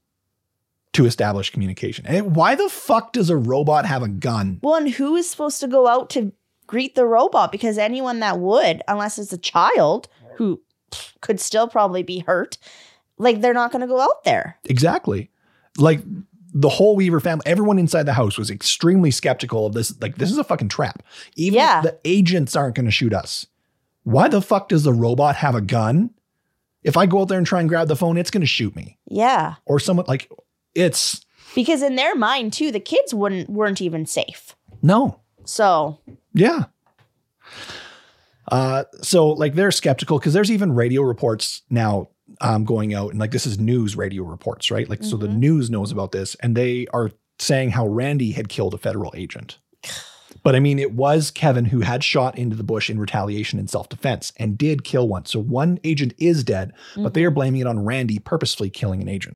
[0.93, 2.05] to establish communication.
[2.05, 4.59] And why the fuck does a robot have a gun?
[4.61, 6.31] Well, and who is supposed to go out to
[6.69, 7.51] greet the robot?
[7.51, 10.61] Because anyone that would, unless it's a child who
[11.21, 12.59] could still probably be hurt,
[13.17, 14.57] like they're not going to go out there.
[14.65, 15.31] Exactly.
[15.79, 16.01] Like
[16.53, 19.99] the whole Weaver family, everyone inside the house was extremely skeptical of this.
[19.99, 21.01] Like, this is a fucking trap.
[21.35, 21.81] Even Yeah.
[21.81, 23.47] the agents aren't going to shoot us,
[24.03, 26.11] why the fuck does the robot have a gun?
[26.83, 28.75] If I go out there and try and grab the phone, it's going to shoot
[28.75, 28.97] me.
[29.09, 30.29] Yeah, Or someone like
[30.75, 34.55] it's because in their mind too, the kids wouldn't weren't even safe.
[34.83, 35.19] no.
[35.45, 35.97] So
[36.39, 36.63] Yeah.
[38.51, 42.09] Uh, so like they're skeptical because there's even radio reports now
[42.41, 44.89] um, going out and like this is news radio reports, right?
[44.89, 45.37] Like so the Mhm.
[45.37, 49.59] news knows about this and they are saying how Randy had killed a federal agent.
[50.43, 53.69] But I mean, it was Kevin who had shot into the bush in retaliation and
[53.69, 55.25] self defense and did kill one.
[55.25, 59.09] So one agent is dead, but they are blaming it on Randy purposefully killing an
[59.09, 59.35] agent.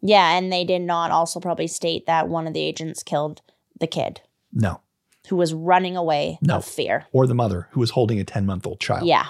[0.00, 3.42] Yeah, and they did not also probably state that one of the agents killed
[3.78, 4.20] the kid
[4.52, 4.80] No.
[5.28, 6.56] who was running away No.
[6.56, 7.06] of fear.
[7.12, 9.06] Or the mother who was holding a 10 month old child.
[9.06, 9.26] Yeah.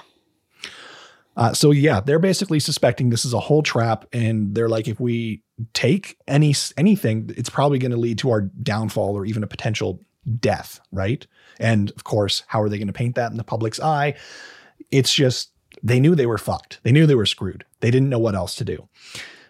[1.37, 4.99] Uh, so yeah, they're basically suspecting this is a whole trap, and they're like, if
[4.99, 5.41] we
[5.73, 10.01] take any anything, it's probably going to lead to our downfall or even a potential
[10.39, 11.25] death, right?
[11.59, 14.15] And of course, how are they going to paint that in the public's eye?
[14.91, 16.79] It's just they knew they were fucked.
[16.83, 17.63] They knew they were screwed.
[17.79, 18.89] They didn't know what else to do.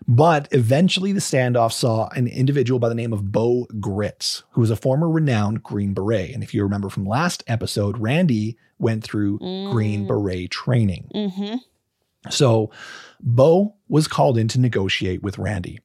[0.07, 4.71] But eventually, the standoff saw an individual by the name of Bo Gritz, who was
[4.71, 6.33] a former renowned Green Beret.
[6.33, 9.37] And if you remember from last episode, Randy went through
[9.71, 10.07] Green Mm.
[10.07, 11.09] Beret training.
[11.13, 11.55] Mm-hmm.
[12.29, 12.71] So
[13.19, 15.79] Bo was called in to negotiate with Randy.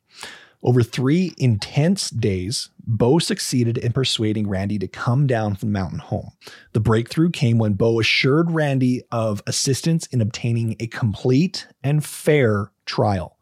[0.62, 5.98] Over three intense days, Bo succeeded in persuading Randy to come down from the mountain
[5.98, 6.31] home.
[6.72, 12.72] The breakthrough came when Bo assured Randy of assistance in obtaining a complete and fair
[12.87, 13.36] trial.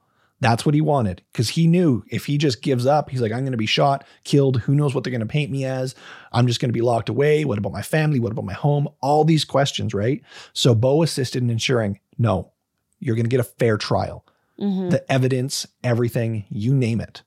[0.44, 3.40] That's what he wanted because he knew if he just gives up, he's like, I'm
[3.44, 4.60] going to be shot, killed.
[4.60, 5.94] Who knows what they're going to paint me as?
[6.32, 7.46] I'm just going to be locked away.
[7.46, 8.20] What about my family?
[8.20, 8.86] What about my home?
[9.00, 10.20] All these questions, right?
[10.52, 12.52] So Bo assisted in ensuring, no,
[13.00, 14.26] you're going to get a fair trial.
[14.60, 14.90] Mm-hmm.
[14.90, 17.22] The evidence, everything, you name it.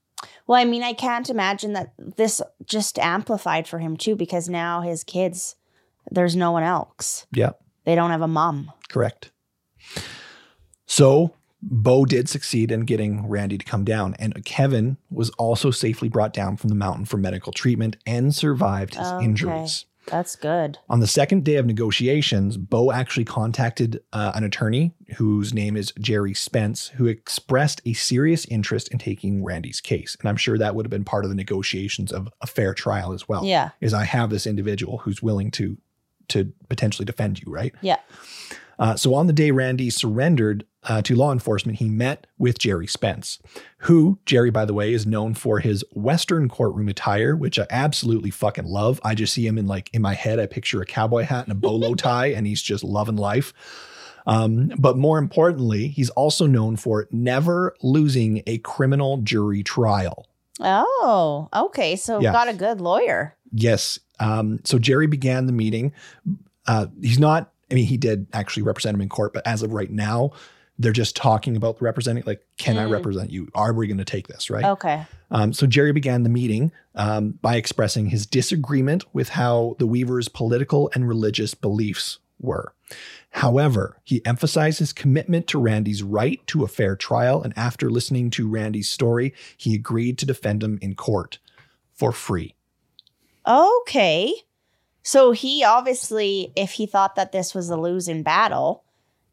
[0.46, 4.82] Well, I mean, I can't imagine that this just amplified for him too, because now
[4.82, 5.56] his kids,
[6.12, 7.26] there's no one else.
[7.32, 7.54] Yeah,
[7.84, 8.72] They don't have a mom.
[8.90, 9.32] correct.
[10.86, 16.08] So Bo did succeed in getting Randy to come down, and Kevin was also safely
[16.10, 19.26] brought down from the mountain for medical treatment and survived his Okay.
[19.26, 19.86] injuries.
[20.06, 20.78] That's good.
[20.90, 25.92] On the second day of negotiations, Bo actually contacted uh, an attorney whose name is
[26.00, 30.16] Gerry Spence, who expressed a serious interest in taking Randy's case.
[30.22, 33.12] And I'm sure that would have been part of the negotiations of a fair trial
[33.12, 33.44] as well.
[33.44, 33.72] Yeah.
[33.82, 35.78] Is I have this individual who's willing to
[36.30, 37.74] to potentially defend you, right?
[37.82, 37.98] Yeah.
[38.80, 42.88] Uh, so on the day Randy surrendered uh, to law enforcement, he met with Gerry
[42.88, 43.40] Spence,
[43.80, 48.30] who, Gerry, by the way, is known for his Western courtroom attire, which I absolutely
[48.32, 49.00] fucking love.
[49.04, 51.52] I just see him in like, in my head, I picture a cowboy hat and
[51.52, 53.54] a bolo tie, and he's just loving life.
[54.26, 60.28] Um, but more importantly, he's also known for never losing a criminal jury trial.
[60.60, 61.96] Oh, okay.
[61.96, 62.32] So Yeah.
[62.34, 63.36] got a good lawyer.
[63.52, 64.00] Yes.
[64.20, 65.94] Um, so Gerry began the meeting.
[66.66, 69.72] Uh, he's not, I mean, he did actually represent him in court, but as of
[69.72, 70.32] right now,
[70.80, 72.24] they're just talking about representing.
[72.26, 72.92] Like, can I Mm.
[72.92, 73.48] represent you?
[73.56, 74.50] Are we going to take this?
[74.50, 74.64] Right.
[74.64, 75.06] Okay.
[75.32, 80.28] Um, so Gerry began the meeting um, by expressing his disagreement with how the Weavers'
[80.30, 82.74] political and religious beliefs were.
[83.32, 88.30] However, he emphasized his commitment to Randy's right to a fair trial, and after listening
[88.32, 91.40] to Randy's story, he agreed to defend him in court
[91.94, 92.56] for free.
[93.48, 94.34] Okay.
[95.04, 98.84] So he obviously, if he thought that this was a losing battle,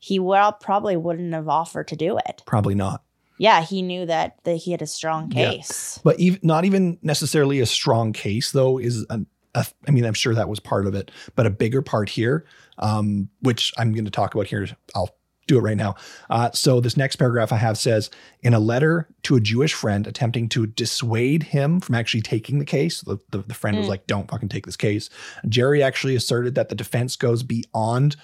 [0.04, 2.42] he well probably wouldn't have offered to do it.
[2.44, 3.02] Probably not.
[3.38, 5.96] Yeah, he knew that that he had a strong case.
[5.96, 6.00] Yeah.
[6.04, 10.14] But even not even necessarily a strong case, though, is an, a, I mean, I'm
[10.14, 12.44] sure that was part of it, but a bigger part here,
[12.78, 14.68] um, which I'm going to talk about here.
[14.94, 15.10] I'll
[15.46, 15.94] do it right now.
[16.30, 18.10] Uh, so this next paragraph I have says,
[18.42, 22.64] in a letter to a Jewish friend attempting to dissuade him from actually taking the
[22.64, 23.90] case, the, the, the friend was Mm.
[23.90, 25.10] like, "Don't fucking take this case."
[25.48, 28.16] Gerry actually asserted that the defense goes beyond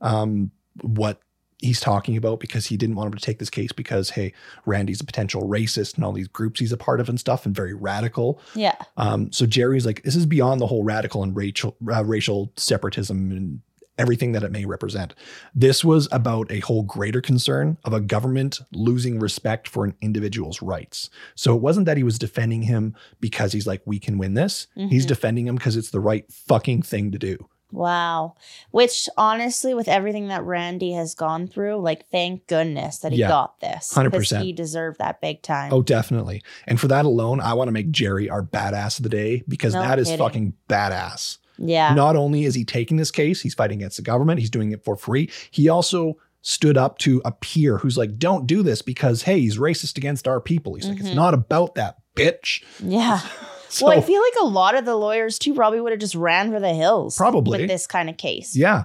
[0.00, 0.50] um,
[0.82, 1.20] what
[1.58, 4.32] he's talking about because he didn't want him to take this case because hey
[4.66, 7.54] randy's a potential racist and all these groups he's a part of and stuff and
[7.54, 8.40] very radical.
[8.54, 8.74] Yeah.
[8.98, 13.30] um, so gerry's like this is beyond the whole radical and racial uh, racial separatism
[13.30, 13.60] and
[13.98, 15.14] everything that it may represent.
[15.54, 20.60] This was about a whole greater concern of a government losing respect for an individual's
[20.60, 21.08] rights.
[21.34, 24.66] So it wasn't that he was defending him because he's like we can win this.
[24.74, 25.08] He's Mhm.
[25.08, 28.34] defending him because it's the right fucking thing to do Wow.
[28.70, 33.28] Which honestly, with everything that Randy has gone through, like thank goodness that he Yeah.
[33.28, 33.92] got this.
[33.92, 34.42] 100%.
[34.42, 35.72] He deserved that big time.
[35.72, 36.42] Oh, definitely.
[36.66, 39.74] And for that alone, I want to make Gerry our badass of the day because
[39.74, 40.18] No that is kidding.
[40.24, 41.38] fucking badass.
[41.58, 41.92] yeah.
[41.94, 44.84] Not only is he taking this case, he's fighting against the government, he's doing it
[44.84, 45.30] for free.
[45.50, 49.58] He also stood up to a peer who's like, don't do this because, hey, he's
[49.58, 50.74] racist against our people.
[50.76, 51.14] He's like, it's Mhm.
[51.16, 52.62] not about that, bitch.
[52.80, 53.20] Yeah.
[53.68, 56.14] So, well, I feel like a lot of the lawyers too probably would have just
[56.14, 57.16] ran for the hills.
[57.16, 57.60] Probably.
[57.60, 58.56] With this kind of case.
[58.56, 58.84] yeah.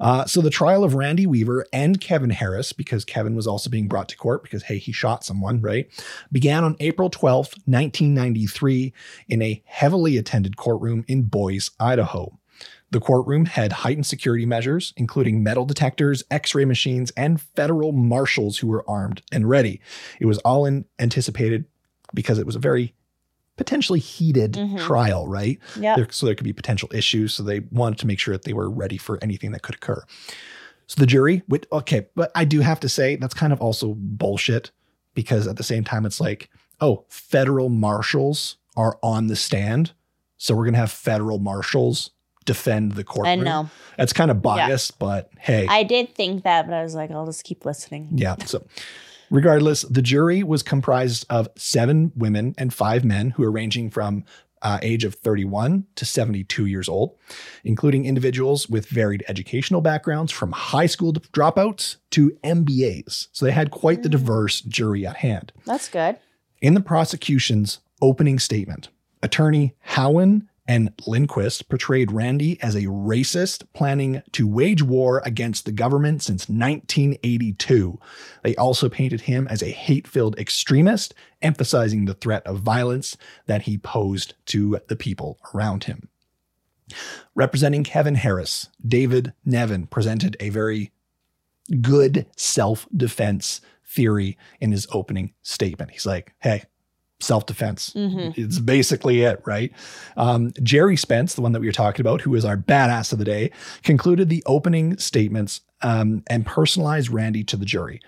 [0.00, 3.86] Uh, so the trial of Randy Weaver and Kevin Harris, because Kevin was also being
[3.86, 5.88] brought to court because, hey, he shot someone, right?
[6.32, 8.94] Began on April 12th, 1993,
[9.28, 12.38] in a heavily attended courtroom in Boise, Idaho.
[12.92, 18.58] The courtroom had heightened security measures, including metal detectors, x ray machines, and federal marshals
[18.58, 19.80] who were armed and ready.
[20.18, 21.66] It was all in anticipated
[22.12, 22.94] because it was a very
[23.60, 24.78] potentially heated Mhm.
[24.78, 25.58] trial, right?
[25.78, 25.94] Yeah.
[25.94, 27.34] There- so there could be potential issues.
[27.34, 30.02] So they wanted to make sure that they were ready for anything that could occur.
[30.86, 33.94] So the jury, with, okay, but I do have to say that's kind of also
[33.98, 34.70] bullshit
[35.14, 36.48] because at the same time, it's like,
[36.80, 39.92] oh, federal marshals are on the stand.
[40.38, 42.12] So we're going to have federal marshals
[42.46, 43.44] defend the I courtroom.
[43.44, 43.70] know.
[43.98, 45.66] That's kind of biased, but hey.
[45.68, 48.08] I did think that, but I was like, I'll just keep listening.
[48.14, 48.36] Yeah.
[48.46, 48.64] So,
[49.30, 54.24] regardless, the jury was comprised of seven women and five men who are ranging from
[54.62, 57.16] uh, age of 31 to 72 years old,
[57.64, 63.28] including individuals with varied educational backgrounds from high school dropouts to MBAs.
[63.32, 64.12] So they had quite the Mm.
[64.12, 65.52] diverse jury at hand.
[65.64, 66.18] That's good.
[66.60, 68.90] In the prosecution's opening statement,
[69.22, 75.72] attorney Howen and Lindquist portrayed Randy as a racist planning to wage war against the
[75.72, 77.98] government since 1982.
[78.44, 83.62] They also painted him as a hate filled extremist, emphasizing the threat of violence that
[83.62, 86.08] he posed to the people around him.
[87.34, 90.92] Representing Kevin Harris, David Nevin presented a very
[91.80, 95.90] good self defense theory in his opening statement.
[95.90, 96.62] He's like, hey,
[97.20, 97.92] self defense.
[97.94, 98.36] Mhm.
[98.36, 99.72] It's basically it, right?
[100.16, 103.18] Um, Gerry Spence, the one that we were talking about, who is our badass of
[103.18, 103.50] the day,
[103.82, 108.00] concluded the opening statements um, and personalized Randy to the jury,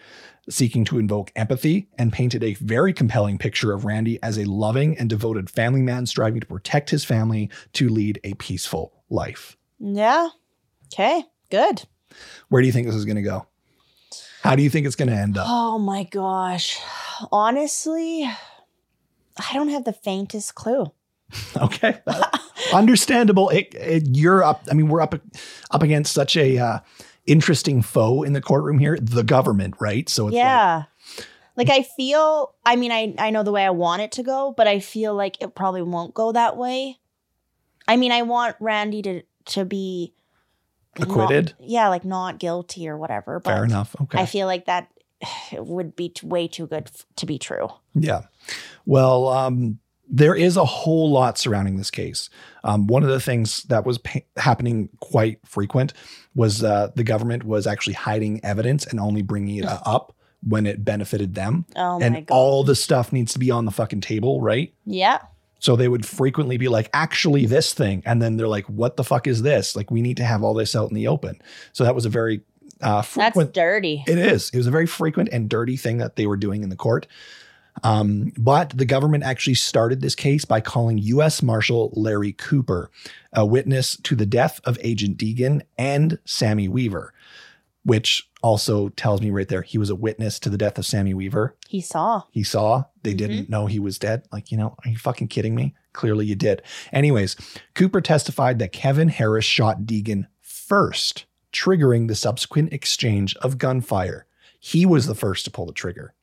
[0.51, 4.99] seeking to invoke empathy and painted a very compelling picture of Randy as a loving
[4.99, 9.57] and devoted family man striving to protect his family to lead a peaceful life.
[9.79, 10.29] Yeah.
[10.93, 11.25] Okay.
[11.51, 11.85] Good.
[12.49, 13.47] Where do you think this is going to go?
[14.43, 15.47] How do you think it's going to end up?
[15.49, 16.79] Oh my gosh.
[17.31, 18.29] Honestly,
[19.39, 20.93] I don't have the faintest clue.
[21.57, 21.99] Okay,
[22.75, 23.49] understandable.
[23.49, 24.65] It, it, you're up.
[24.71, 25.15] I mean, we're up
[25.71, 26.79] up against such a uh,
[27.27, 30.09] interesting foe in the courtroom here, the government, right?
[30.11, 30.83] So it's like, yeah.
[31.57, 34.53] Like I feel I mean I I know the way I want it to go,
[34.57, 36.99] but I feel like it probably won't go that way.
[37.89, 40.15] I mean, I want Randy to to be
[40.99, 41.55] not- Acquitted?
[41.61, 43.41] yeah, like not guilty or whatever.
[43.41, 43.97] But Fair enough.
[44.03, 44.19] Okay.
[44.19, 44.89] I feel like that
[45.53, 47.69] would be t- way too good to be true.
[47.95, 48.23] Yeah.
[48.87, 52.29] Well, um, there is a whole lot surrounding this case.
[52.65, 55.93] Um, one of the things that was pa- happening quite frequent
[56.35, 60.85] was uh, the government was actually hiding evidence and only bringing it up when it
[60.85, 61.65] benefited them.
[61.77, 62.35] Oh my and god.
[62.35, 64.75] all the stuff needs to be on the fucking table, right?
[64.85, 65.19] yeah.
[65.61, 68.03] So they would frequently be like, actually, this thing.
[68.05, 69.77] And then they're like, what the fuck is this?
[69.77, 71.41] Like, we need to have all this out in the open.
[71.73, 72.41] So that was a very
[72.83, 74.05] uh, That's dirty.
[74.07, 74.51] It is.
[74.51, 77.07] It was a very frequent and dirty thing that they were doing in the court.
[77.85, 81.43] Um, but the government actually started this case by calling U.S.
[81.43, 82.91] Marshal Larry Cooper,
[83.33, 87.15] a witness to the death of Agent Degan and Sammy Weaver,
[87.85, 91.15] which also tells me right there he was a witness to the death of Sammy
[91.15, 91.57] Weaver.
[91.69, 92.23] He saw.
[92.31, 94.25] He saw, they didn't know he was dead.
[94.33, 95.75] Like, you know, are you fucking kidding me?
[95.93, 96.63] Clearly you did.
[96.93, 97.37] Anyways,
[97.75, 104.27] Cooper testified that Kevin Harris shot Degan first, triggering the subsequent exchange of gunfire.
[104.59, 106.15] He was the first to pull the trigger.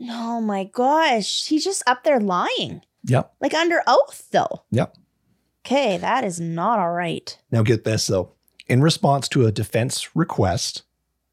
[0.00, 1.46] Oh my gosh.
[1.46, 2.82] He's just up there lying.
[3.04, 3.34] Yep.
[3.40, 4.64] Like under oath, though.
[4.70, 4.96] Yep.
[5.64, 7.38] Okay, that is not all right.
[7.50, 8.32] Now get this though.
[8.66, 10.82] In response to a defense request,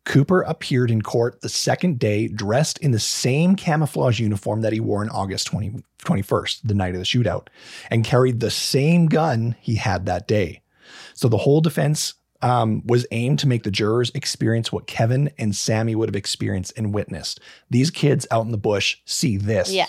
[0.06, 4.80] Cooper appeared in court the second day dressed in the same camouflage uniform that he
[4.80, 7.48] wore in August 20, 21st, the night of the shootout,
[7.92, 10.62] and carried the same gun he had that day.
[11.14, 15.56] So the whole defense um, was aimed to make the jurors experience what Kevin and
[15.56, 17.40] Sammy would have experienced and witnessed.
[17.70, 19.72] These kids out in the bush see this.
[19.72, 19.88] Yeah.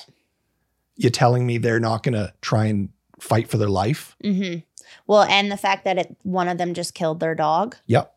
[0.96, 4.16] You're telling me they're not going to try and fight for their life?
[4.22, 4.56] hmm
[5.06, 8.12] Well, and the fact that it, one of them just killed their dog, Yep.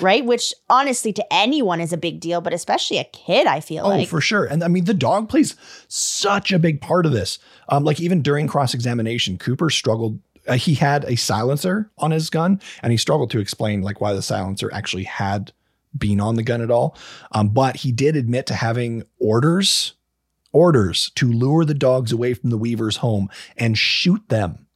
[0.00, 0.24] right?
[0.24, 3.88] Which honestly to anyone is a big deal, but especially a kid, I feel Oh,
[3.88, 4.08] like.
[4.08, 4.44] for sure.
[4.44, 5.56] And I mean, the dog plays
[5.88, 7.38] such a big part of this.
[7.68, 10.18] Um, like even during cross examination, Cooper struggled.
[10.46, 14.12] Uh, he had a silencer on his gun, and he struggled to explain like why
[14.12, 15.52] the silencer actually had
[15.96, 16.96] been on the gun at all.
[17.32, 19.94] Um, but he did admit to having orders,
[20.52, 24.66] orders to lure the dogs away from the Weaver's home and shoot them,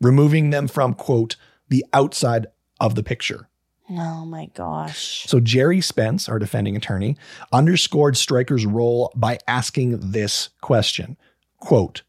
[0.00, 1.36] removing them from quote
[1.68, 2.46] the outside
[2.80, 3.48] of the picture.
[3.90, 5.24] oh my gosh.
[5.26, 7.16] So Gerry Spence, our defending attorney,
[7.52, 11.16] underscored Striker's role by asking this question.
[11.58, 12.02] Quote,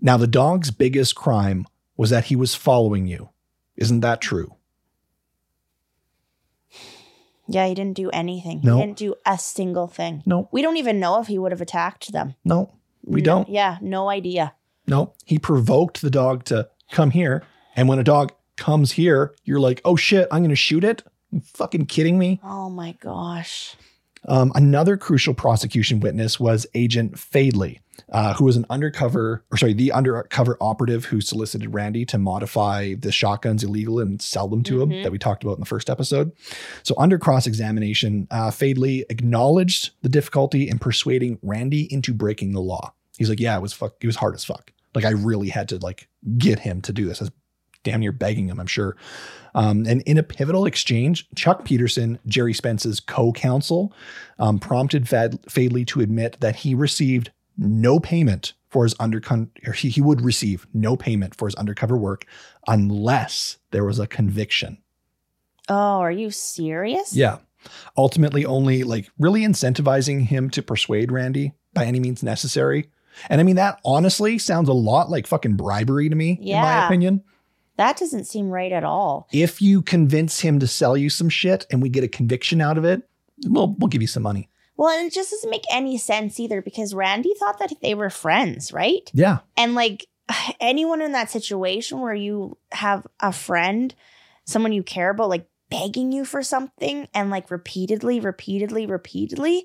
[0.00, 3.30] now the dog's biggest crime was that he was following you.
[3.76, 4.54] Isn't that true?
[7.46, 8.60] Yeah, he didn't do anything.
[8.62, 8.76] No.
[8.76, 10.22] He didn't do a single thing.
[10.24, 12.34] No, We don't even know if he would have attacked them.
[12.44, 12.72] no,
[13.04, 13.48] we No- don't.
[13.48, 14.54] Yeah, no idea.
[14.86, 17.42] No, he provoked the dog to come here.
[17.76, 21.02] And when a dog comes here, you're like, oh shit, I'm going to shoot it.
[21.30, 22.40] You fucking kidding me?
[22.44, 23.76] Oh my gosh.
[24.26, 27.80] Um, another crucial prosecution witness was Agent Fadeley,
[28.10, 32.94] uh, who was an undercover, or sorry, the undercover operative who solicited Randy to modify
[32.94, 35.90] the shotguns illegal and sell them to him that we talked about in the first
[35.90, 36.32] episode.
[36.82, 42.60] So, under cross examination, uh, Fadeley acknowledged the difficulty in persuading Randy into breaking the
[42.60, 42.92] law.
[43.16, 43.94] He's like, "Yeah, it was fuck.
[44.00, 44.72] It was hard as fuck.
[44.94, 47.20] Like, I really had to like get him to do this.
[47.20, 47.32] I was
[47.82, 48.96] damn near begging him, I'm sure."
[49.54, 53.92] Um, and in a pivotal exchange, Chuck Peterson, Gerry Spence's co-counsel,
[54.38, 59.88] um, prompted Fad- Fadeley to admit that he received no payment for his undercover, he,
[59.88, 62.26] he would receive no payment for his undercover work
[62.66, 64.78] unless there was a conviction.
[65.68, 67.14] Oh, are you serious?
[67.14, 67.38] Yeah.
[67.96, 72.90] Ultimately, only like really incentivizing him to persuade Randy by any means necessary.
[73.30, 76.56] And I mean, that honestly sounds a lot like fucking bribery to me, yeah.
[76.56, 77.24] in my opinion.
[77.76, 79.28] That doesn't seem right at all.
[79.32, 82.78] If you convince him to sell you some shit and we get a conviction out
[82.78, 83.08] of it,
[83.46, 84.48] we'll, we'll give you some money.
[84.76, 88.10] Well, and it just doesn't make any sense either because Randy thought that they were
[88.10, 89.08] friends, right?
[89.14, 89.38] Yeah.
[89.56, 90.06] And like
[90.60, 93.94] anyone in that situation where you have a friend,
[94.44, 99.64] someone you care about, like begging you for something and like repeatedly, repeatedly, repeatedly,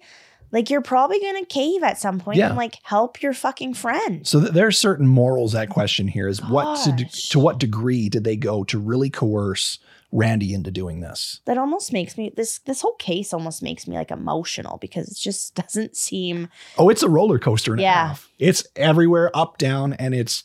[0.52, 2.48] like you're probably going to cave at some point Yeah.
[2.50, 4.26] and like help your fucking friend.
[4.28, 7.30] So th- there are certain morals at question here is what to, Gosh.
[7.30, 9.80] to what degree did they go to really coerce
[10.12, 11.40] Randy into doing this?
[11.46, 15.18] That almost makes me this this whole case almost makes me like emotional because it
[15.18, 18.16] just doesn't seem Oh, it's a roller coaster and Yeah.
[18.40, 20.44] It's everywhere, up, down, and it's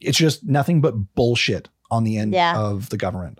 [0.00, 2.58] it's just nothing but bullshit on the end Yeah.
[2.58, 3.38] of the government.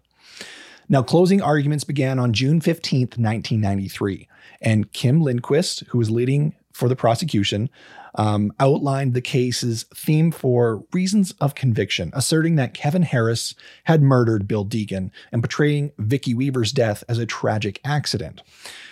[0.88, 4.28] Now, closing arguments began on June 15th, 1993,
[4.60, 7.70] and Kim Lindquist, who was leading for the prosecution,
[8.14, 13.54] um, outlined the case's theme for reasons of conviction, asserting that Kevin Harris
[13.84, 18.42] had murdered Bill Degan and portraying Vicky Weaver's death as a tragic accident.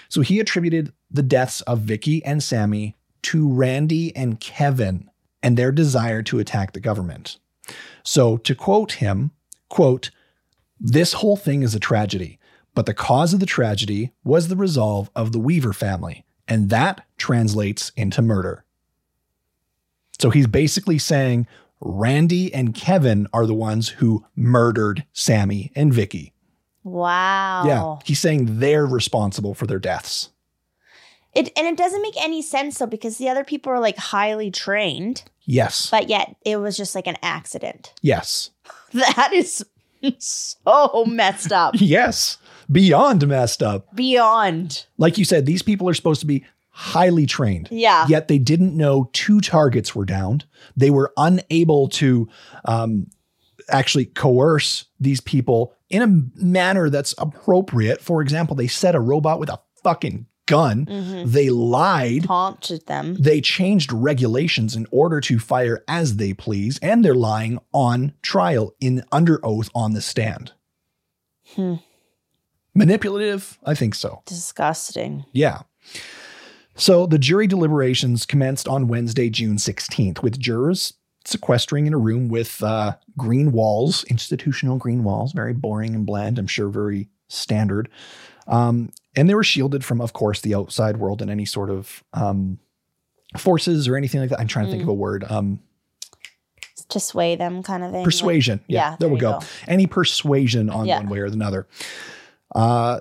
[0.08, 5.10] So he attributed the deaths of Vicky and Sammy to Randy and Kevin
[5.42, 7.38] and their desire to attack the government.
[8.02, 9.32] So to quote him,
[9.68, 10.10] quote,
[10.80, 12.38] this whole thing is a tragedy.
[12.74, 17.04] But the cause of the tragedy was the resolve of the Weaver family, and that
[17.16, 18.64] translates into murder.
[20.18, 21.46] So he's basically saying
[21.80, 26.32] Randy and Kevin are the ones who murdered Sammy and Vicky.
[26.84, 27.64] Wow.
[27.66, 30.30] Yeah, he's saying they're responsible for their deaths.
[31.34, 34.50] It and it doesn't make any sense though because the other people are like highly
[34.50, 35.90] trained, Yes.
[35.90, 37.92] but yet it was just like an accident.
[38.02, 38.50] Yes.
[38.94, 39.62] That is
[40.18, 41.74] so messed up.
[41.78, 42.38] Yes.
[42.72, 43.94] Beyond messed up.
[43.94, 44.86] Beyond.
[44.96, 46.44] Like you said, these people are supposed to be
[46.78, 47.66] highly trained.
[47.72, 48.06] Yeah.
[48.08, 50.44] Yet they didn't know two targets were downed.
[50.76, 52.28] They were unable to
[52.64, 53.08] um,
[53.68, 58.00] actually coerce these people in a manner that's appropriate.
[58.00, 60.86] For example, they set a robot with a fucking gun.
[60.86, 61.28] Mm-hmm.
[61.28, 62.22] They lied.
[62.22, 63.16] Taunted them.
[63.18, 68.76] They changed regulations in order to fire as they please, and they're lying on trial
[68.78, 70.52] in under oath on the stand.
[71.56, 71.74] Hmm.
[72.72, 73.58] Manipulative?
[73.64, 74.22] I think so.
[74.26, 75.24] Disgusting.
[75.32, 75.62] Yeah.
[76.78, 82.28] So the jury deliberations commenced on Wednesday, June 16th, with jurors sequestering in a room
[82.28, 87.90] with uh, green walls, institutional green walls, very boring and bland, I'm sure very standard.
[88.46, 92.02] Um, and they were shielded from, of course, the outside world and any sort of
[92.14, 92.58] um,
[93.36, 94.40] forces or anything like that.
[94.40, 95.24] I'm trying to think of a word.
[95.28, 95.58] Um,
[96.90, 98.04] To sway them kind of thing.
[98.04, 98.60] persuasion.
[98.68, 99.40] Yeah, yeah, there, there we go.
[99.40, 99.46] go.
[99.66, 100.98] Any persuasion on Yeah.
[101.00, 101.66] one way or another.
[102.54, 103.00] Uh,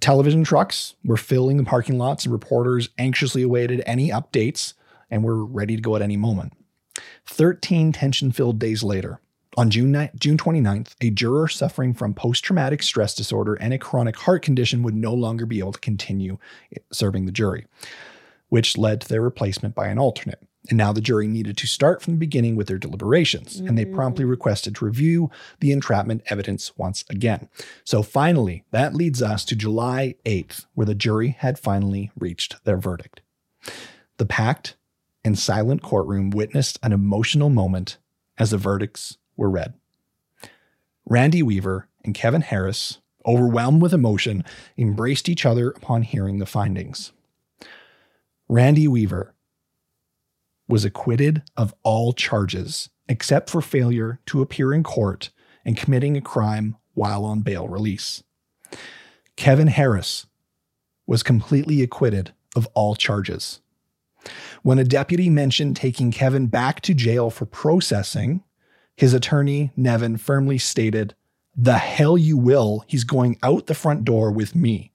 [0.00, 4.74] television trucks were filling the parking lots, and reporters anxiously awaited any updates
[5.10, 6.52] and were ready to go at any moment.
[7.26, 9.20] 13 tension filled days later,
[9.56, 14.16] on June, June 29th, a juror suffering from post traumatic stress disorder and a chronic
[14.16, 16.38] heart condition would no longer be able to continue
[16.92, 17.66] serving the jury,
[18.48, 20.42] which led to their replacement by an alternate.
[20.68, 23.86] And now the jury needed to start from the beginning with their deliberations, and they
[23.86, 24.30] promptly mm.
[24.30, 25.30] requested to review
[25.60, 27.48] the entrapment evidence once again.
[27.82, 32.76] So finally, that leads us to July 8th, where the jury had finally reached their
[32.76, 33.22] verdict.
[34.18, 34.76] The packed
[35.24, 37.96] and silent courtroom witnessed an emotional moment
[38.38, 39.74] as the verdicts were read.
[41.06, 44.44] Randy Weaver and Kevin Harris, overwhelmed with emotion,
[44.76, 47.12] embraced each other upon hearing the findings.
[48.48, 49.34] Randy Weaver
[50.70, 55.30] was acquitted of all charges except for failure to appear in court
[55.64, 58.22] and committing a crime while on bail release.
[59.36, 60.26] Kevin Harris
[61.06, 63.60] was completely acquitted of all charges.
[64.62, 68.42] When a deputy mentioned taking Kevin back to jail for processing,
[68.96, 71.14] his attorney, Nevin, firmly stated,
[71.56, 72.84] The hell you will.
[72.86, 74.92] He's going out the front door with me.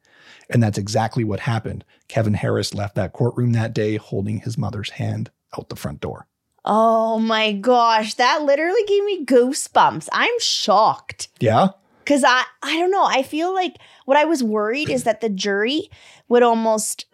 [0.49, 1.83] And that's exactly what happened.
[2.07, 6.27] Kevin Harris left that courtroom that day holding his mother's hand out the front door.
[6.63, 10.09] Oh my gosh, that literally gave me goosebumps.
[10.11, 11.27] I'm shocked.
[11.39, 11.69] Yeah?
[12.05, 13.05] Cause I I don't know.
[13.05, 15.89] I feel like what I was worried is that the jury
[16.27, 17.05] would almost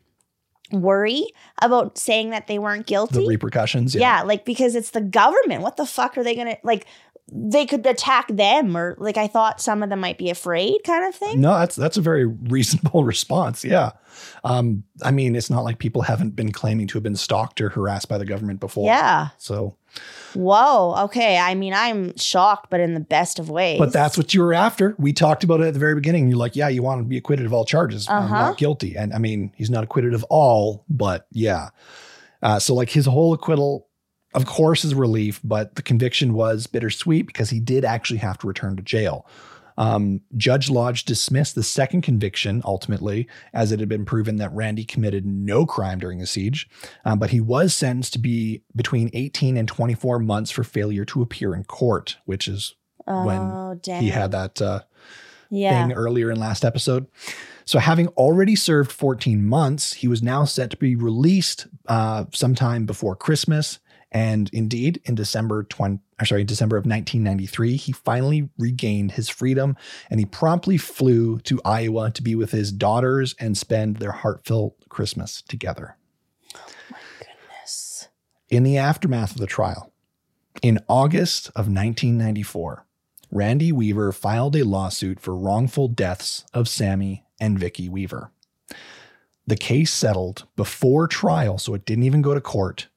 [0.72, 1.26] worry
[1.60, 3.20] about saying that they weren't guilty.
[3.20, 3.94] The repercussions.
[3.94, 4.22] yeah.
[4.22, 5.62] like because it's the government.
[5.62, 6.86] What the fuck are they gonna like?
[7.30, 11.06] They could attack them, or like I thought some of them might be afraid, kind
[11.06, 11.40] of thing.
[11.40, 13.64] No, that's that's a very reasonable response.
[13.64, 13.92] Yeah.
[14.44, 17.70] Um, I mean, it's not like people haven't been claiming to have been stalked or
[17.70, 18.86] harassed by the government before.
[18.86, 19.28] Yeah.
[19.38, 19.76] So,
[20.34, 20.94] Whoa.
[21.04, 21.38] Okay.
[21.38, 23.78] I mean, I'm shocked, but in the best of ways.
[23.78, 24.94] but that's what you were after.
[24.98, 26.28] We talked about it at the very beginning.
[26.28, 28.08] You're like, yeah, you want to be acquitted of all charges.
[28.08, 28.34] I'm Uh-huh.
[28.48, 28.96] not guilty.
[28.96, 31.68] And I mean, he's not acquitted of all, but yeah.
[32.42, 33.86] Uh, so like his whole acquittal,
[34.34, 38.46] of course, is relief, but the conviction was bittersweet because he did actually have to
[38.46, 39.26] return to jail.
[39.78, 44.84] Um, Judge Lodge dismissed the second conviction ultimately, as it had been proven that Randy
[44.84, 46.68] committed no crime during the siege,
[47.04, 51.22] um, but he was sentenced to be between 18 and 24 months for failure to
[51.22, 52.74] appear in court, which is
[53.06, 54.02] oh, when damn.
[54.02, 54.80] he had that uh,
[55.50, 55.86] yeah.
[55.86, 57.06] thing earlier in last episode.
[57.64, 62.86] So, having already served 14 months, he was now set to be released uh, sometime
[62.86, 63.78] before Christmas.
[64.12, 69.74] And indeed, in December 20, or sorry, December of 1993, he finally regained his freedom,
[70.10, 74.76] and he promptly flew to Iowa to be with his daughters and spend their heartfelt
[74.90, 75.96] Christmas together.
[76.54, 76.60] Oh
[76.90, 78.08] my goodness.
[78.50, 79.92] In the aftermath of the trial,
[80.60, 82.84] in August of 1994,
[83.30, 88.30] Randy Weaver filed a lawsuit for wrongful deaths of Sammy and Vicky Weaver.
[89.46, 92.88] The case settled before trial, so it didn't even go to court,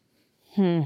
[0.55, 0.83] Hmm.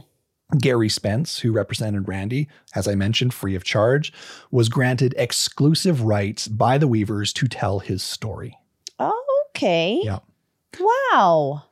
[0.58, 4.12] Gary Spence, who represented Randy, as I mentioned, free of charge,
[4.50, 8.56] was granted exclusive rights by the Weavers to tell his story.
[9.00, 10.00] Okay.
[10.04, 10.20] Yeah.
[11.12, 11.64] Wow.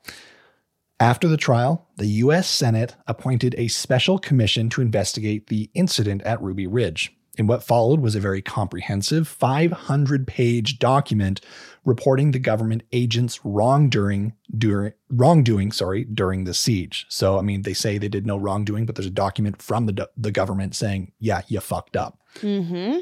[0.99, 2.49] After the trial, the U.S.
[2.49, 7.15] Senate appointed a special commission to investigate the incident at Ruby Ridge.
[7.37, 11.41] And what followed was a very comprehensive 500 page document
[11.85, 17.07] reporting the government agents' wrongdoing during wrongdoing, sorry, during the siege.
[17.09, 20.09] So, I mean, they say they did no wrongdoing, but there's a document from the,
[20.17, 22.19] the government saying, yeah, you fucked up.
[22.37, 22.99] Mm-hmm.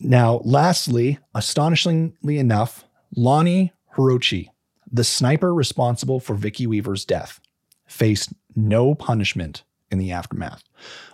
[0.00, 2.84] Now, lastly, astonishingly enough,
[3.16, 4.48] Lonnie Horiuchi,
[4.90, 7.40] the sniper responsible for Vicky Weaver's death,
[7.86, 10.62] faced no punishment in the aftermath.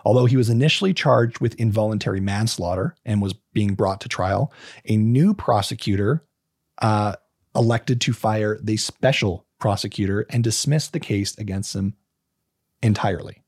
[0.03, 4.51] Although he was initially charged with involuntary manslaughter and was being brought to trial,
[4.85, 6.25] a new prosecutor
[6.79, 7.15] uh,
[7.55, 11.95] elected to fire the special prosecutor and dismiss the case against him
[12.81, 13.43] entirely.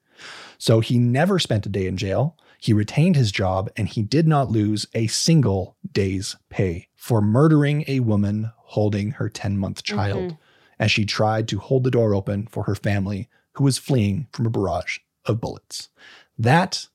[0.57, 2.37] So he never spent a day in jail.
[2.59, 7.83] He retained his job and he did not lose a single day's pay for murdering
[7.87, 10.35] a woman holding her 10 month child
[10.79, 14.45] as she tried to hold the door open for her family who was fleeing from
[14.45, 15.89] a barrage of bullets.
[16.37, 16.87] That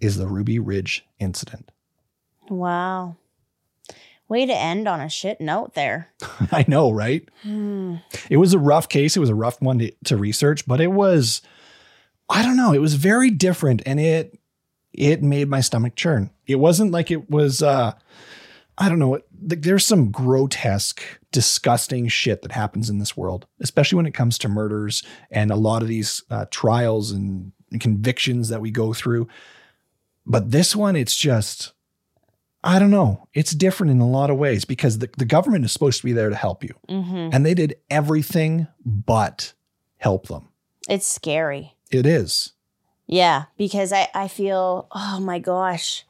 [0.00, 1.70] is the Ruby Ridge incident.
[2.48, 3.16] Wow.
[4.28, 6.08] Way to end on a shit note there.
[6.52, 7.26] I know, right?
[7.44, 9.16] It was a rough case.
[9.16, 11.40] It was a rough one to, to research, but it was,
[12.28, 14.38] I don't know, it was very different and it
[14.92, 16.30] it made my stomach churn.
[16.46, 17.92] It wasn't like it was uh
[18.76, 21.02] I don't know, it- there's some grotesque,
[21.32, 25.56] disgusting shit that happens in this world, especially when it comes to murders and a
[25.56, 29.28] lot of these uh, trials and convictions that we go through.
[30.26, 31.72] But this one, it's just,
[32.68, 33.26] I don't know.
[33.32, 36.12] It's different in a lot of ways because the, the government is supposed to be
[36.12, 36.74] there to help you.
[36.86, 37.30] Mm-hmm.
[37.32, 39.54] And they did everything but
[39.96, 40.48] help them.
[40.86, 41.76] It's scary.
[41.90, 42.52] It is.
[43.06, 46.04] Yeah, because I, I feel, oh my gosh.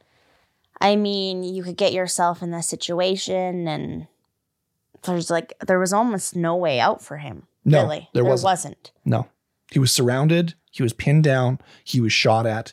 [0.81, 4.09] I mean, you could get yourself in this situation and
[5.05, 7.47] there's like, there was almost no way out for him.
[7.65, 8.09] No, really.
[8.15, 8.51] there wasn't.
[8.51, 8.93] wasn't.
[9.05, 9.29] No.
[9.71, 10.55] He was surrounded.
[10.73, 11.61] He was pinned down.
[11.85, 12.73] He was shot at.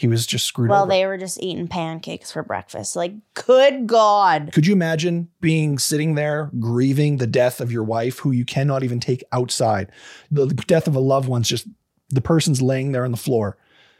[0.00, 0.72] He was just screwed up.
[0.72, 0.88] Well, over.
[0.88, 2.96] they were just eating pancakes for breakfast.
[2.96, 4.48] Like, good God.
[4.50, 8.82] Could you imagine being sitting there grieving the death of your wife, who you cannot
[8.82, 9.92] even take outside?
[10.30, 11.68] The the death of a loved one's just
[12.08, 13.58] the person's laying there on the floor,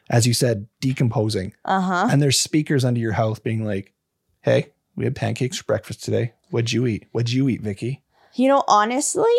[0.09, 1.53] as you said, decomposing.
[1.67, 2.09] Uh huh.
[2.11, 3.93] And there's speakers under your house being like,
[4.41, 6.33] "Hey, we had pancakes for breakfast today.
[6.49, 7.09] What'd you eat?
[7.13, 9.37] What'd you eat, Vicky?" You know, honestly,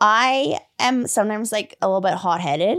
[0.00, 2.78] I am sometimes like a little bit hot headed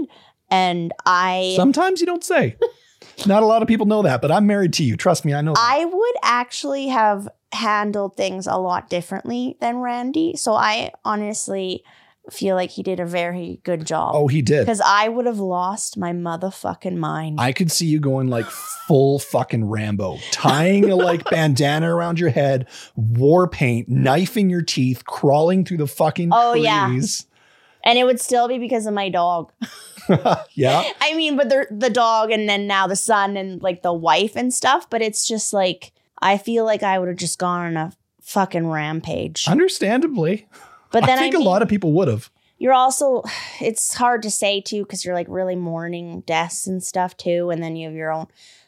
[0.49, 1.53] and I.
[1.55, 2.57] Sometimes you don't say.
[3.25, 4.95] Not a lot of people know that, but I'm married to you.
[4.97, 5.53] Trust me, I know.
[5.53, 5.59] that.
[5.61, 10.35] I would actually have handled things a lot differently than Randy.
[10.35, 11.83] So I honestly
[12.31, 14.15] feel like he did a very good job.
[14.15, 14.61] oh, he did.
[14.61, 17.39] Because I would have lost my motherfucking mind.
[17.39, 22.29] I could see you going like full fucking Rambo, tying a like bandana around your
[22.29, 26.87] head, war paint, knifing your teeth, crawling through the fucking Oh, yeah.
[26.87, 27.25] trees.
[27.83, 29.51] and it would still be because of my dog.
[30.55, 30.83] Yeah.
[31.01, 34.35] I mean, but the the dog and then now the son and like the wife
[34.35, 34.89] and stuff.
[34.89, 35.91] But it's just like
[36.21, 39.47] I feel like I would have just gone on a fucking rampage.
[39.47, 40.47] Understandably.
[40.91, 42.29] But then I think mean, a lot of people would have.
[42.59, 43.23] you're also
[43.59, 47.61] it's hard to say too because you're like really mourning deaths and stuff too and
[47.63, 48.27] then you have your own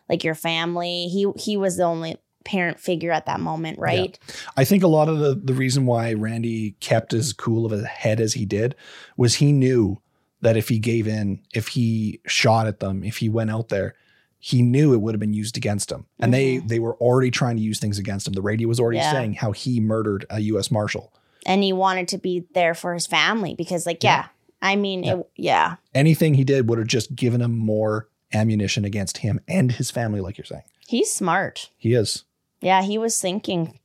[0.09, 4.19] like your family he he was the only parent figure at that moment right
[4.57, 7.86] I think a lot of the, the reason why Randy kept as cool of a
[7.86, 8.75] head as he did
[9.17, 10.01] was he knew
[10.45, 13.95] that if he gave in, if he shot at them, if he went out there,
[14.39, 16.05] he knew it would have been used against him.
[16.19, 18.33] And they they were already trying to use things against him.
[18.33, 19.05] The radio was already Mm-hmm.
[19.15, 19.19] Yeah.
[19.21, 21.11] saying how he murdered a US Marshal.
[21.47, 24.27] and he wanted to be there for his family because like yeah,
[24.61, 29.19] i mean it yeah Anything he did would have just given him more ammunition against
[29.19, 30.63] him and his family, like you're saying.
[30.87, 32.23] he's smart He is.
[32.61, 33.79] yeah he was thinking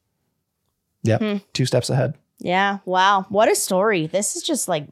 [1.02, 1.18] Yeah.
[1.18, 1.36] Hmm.
[1.52, 2.14] Two steps ahead.
[2.38, 4.86] yeah wow what a story this is just like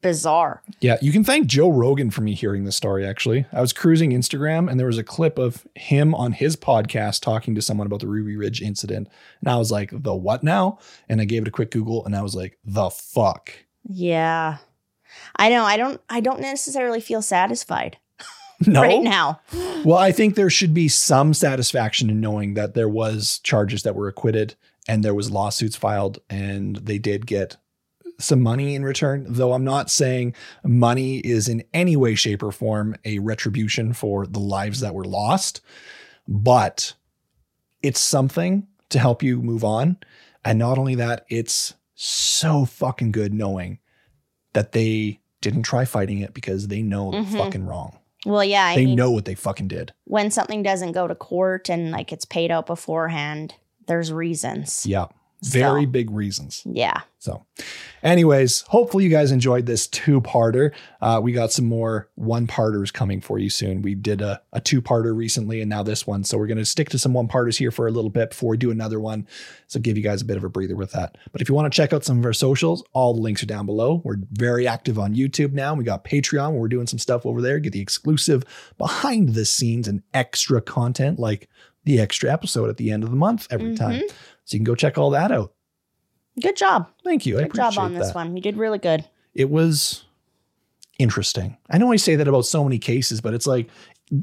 [0.00, 3.46] bizarre Yeah, you can thank Joe Rogan for me hearing this story, actually.
[3.52, 7.54] I was cruising Instagram and there was a clip of him on his podcast talking
[7.54, 9.08] to someone about the Ruby Ridge incident.
[9.40, 10.78] And I was like, the what now?
[11.08, 13.52] And I gave it a quick Google and I was like, the fuck.
[13.88, 14.58] yeah
[15.36, 17.96] i know i don't i don't necessarily feel satisfied
[18.66, 18.82] No.
[18.82, 19.40] right now
[19.84, 23.94] Well, I think there should be some satisfaction in knowing that there was charges that
[23.94, 24.54] were acquitted
[24.88, 27.56] and there was lawsuits filed and they did get
[28.18, 32.50] some money in return, though I'm not saying money is in any way shape or
[32.52, 35.60] form a retribution for the lives that were lost,
[36.26, 36.94] but
[37.82, 39.98] it's something to help you move on.
[40.44, 43.78] And not only that, it's so fucking good knowing
[44.52, 47.38] that they didn't try fighting it because they know they're Mhm.
[47.38, 47.98] fucking wrong.
[48.26, 49.92] Well, yeah, I they mean, know what they fucking did.
[50.04, 53.54] when something doesn't go to court and like it's paid out beforehand,
[53.86, 54.84] there's reasons.
[54.84, 55.06] Yeah.
[55.42, 56.62] Very So- big reasons.
[56.64, 57.00] Yeah.
[57.20, 57.44] So,
[58.02, 60.72] anyways, hopefully you guys enjoyed this two parter.
[61.00, 63.82] Uh, we got some more one parters coming for you soon.
[63.82, 66.22] We did a, a two parter recently and now this one.
[66.22, 68.50] So, we're going to stick to some one parters here for a little bit before
[68.50, 69.26] we do another one.
[69.66, 71.18] So, give you guys a bit of a breather with that.
[71.32, 73.46] But if you want to check out some of our socials, all the links are
[73.46, 74.00] down below.
[74.04, 75.74] We're very active on YouTube now.
[75.74, 77.58] We got Patreon where we're doing some stuff over there.
[77.58, 78.44] Get the exclusive
[78.76, 81.48] behind the scenes and extra content like
[81.84, 84.02] the extra episode at the end of the month every time.
[84.48, 85.52] So, you can go check all that out.
[86.40, 86.88] Good job.
[87.04, 87.38] Thank you.
[87.38, 88.34] I Good job on this that one.
[88.34, 89.04] You did really good.
[89.34, 90.04] it was
[90.98, 91.56] interesting.
[91.68, 93.68] I know I say that about so many cases, but it's like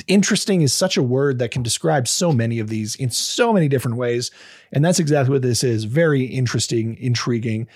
[0.07, 3.67] interesting is such a word that can describe so many of these in so many
[3.67, 4.31] different ways.
[4.73, 5.83] And that's exactly what this is.
[5.83, 7.67] Very interesting, intriguing,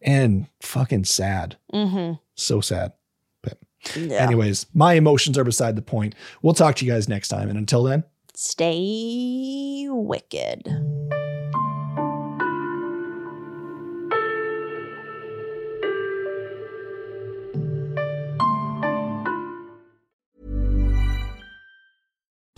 [0.00, 1.56] and fucking sad.
[1.72, 2.14] Mm-hmm.
[2.34, 2.94] So sad.
[3.42, 3.58] But
[3.94, 4.16] Yeah.
[4.26, 6.14] anyways, my emotions are beside the point.
[6.42, 7.48] We'll talk to you guys next time.
[7.48, 8.02] And until then,
[8.34, 10.66] Stay wicked.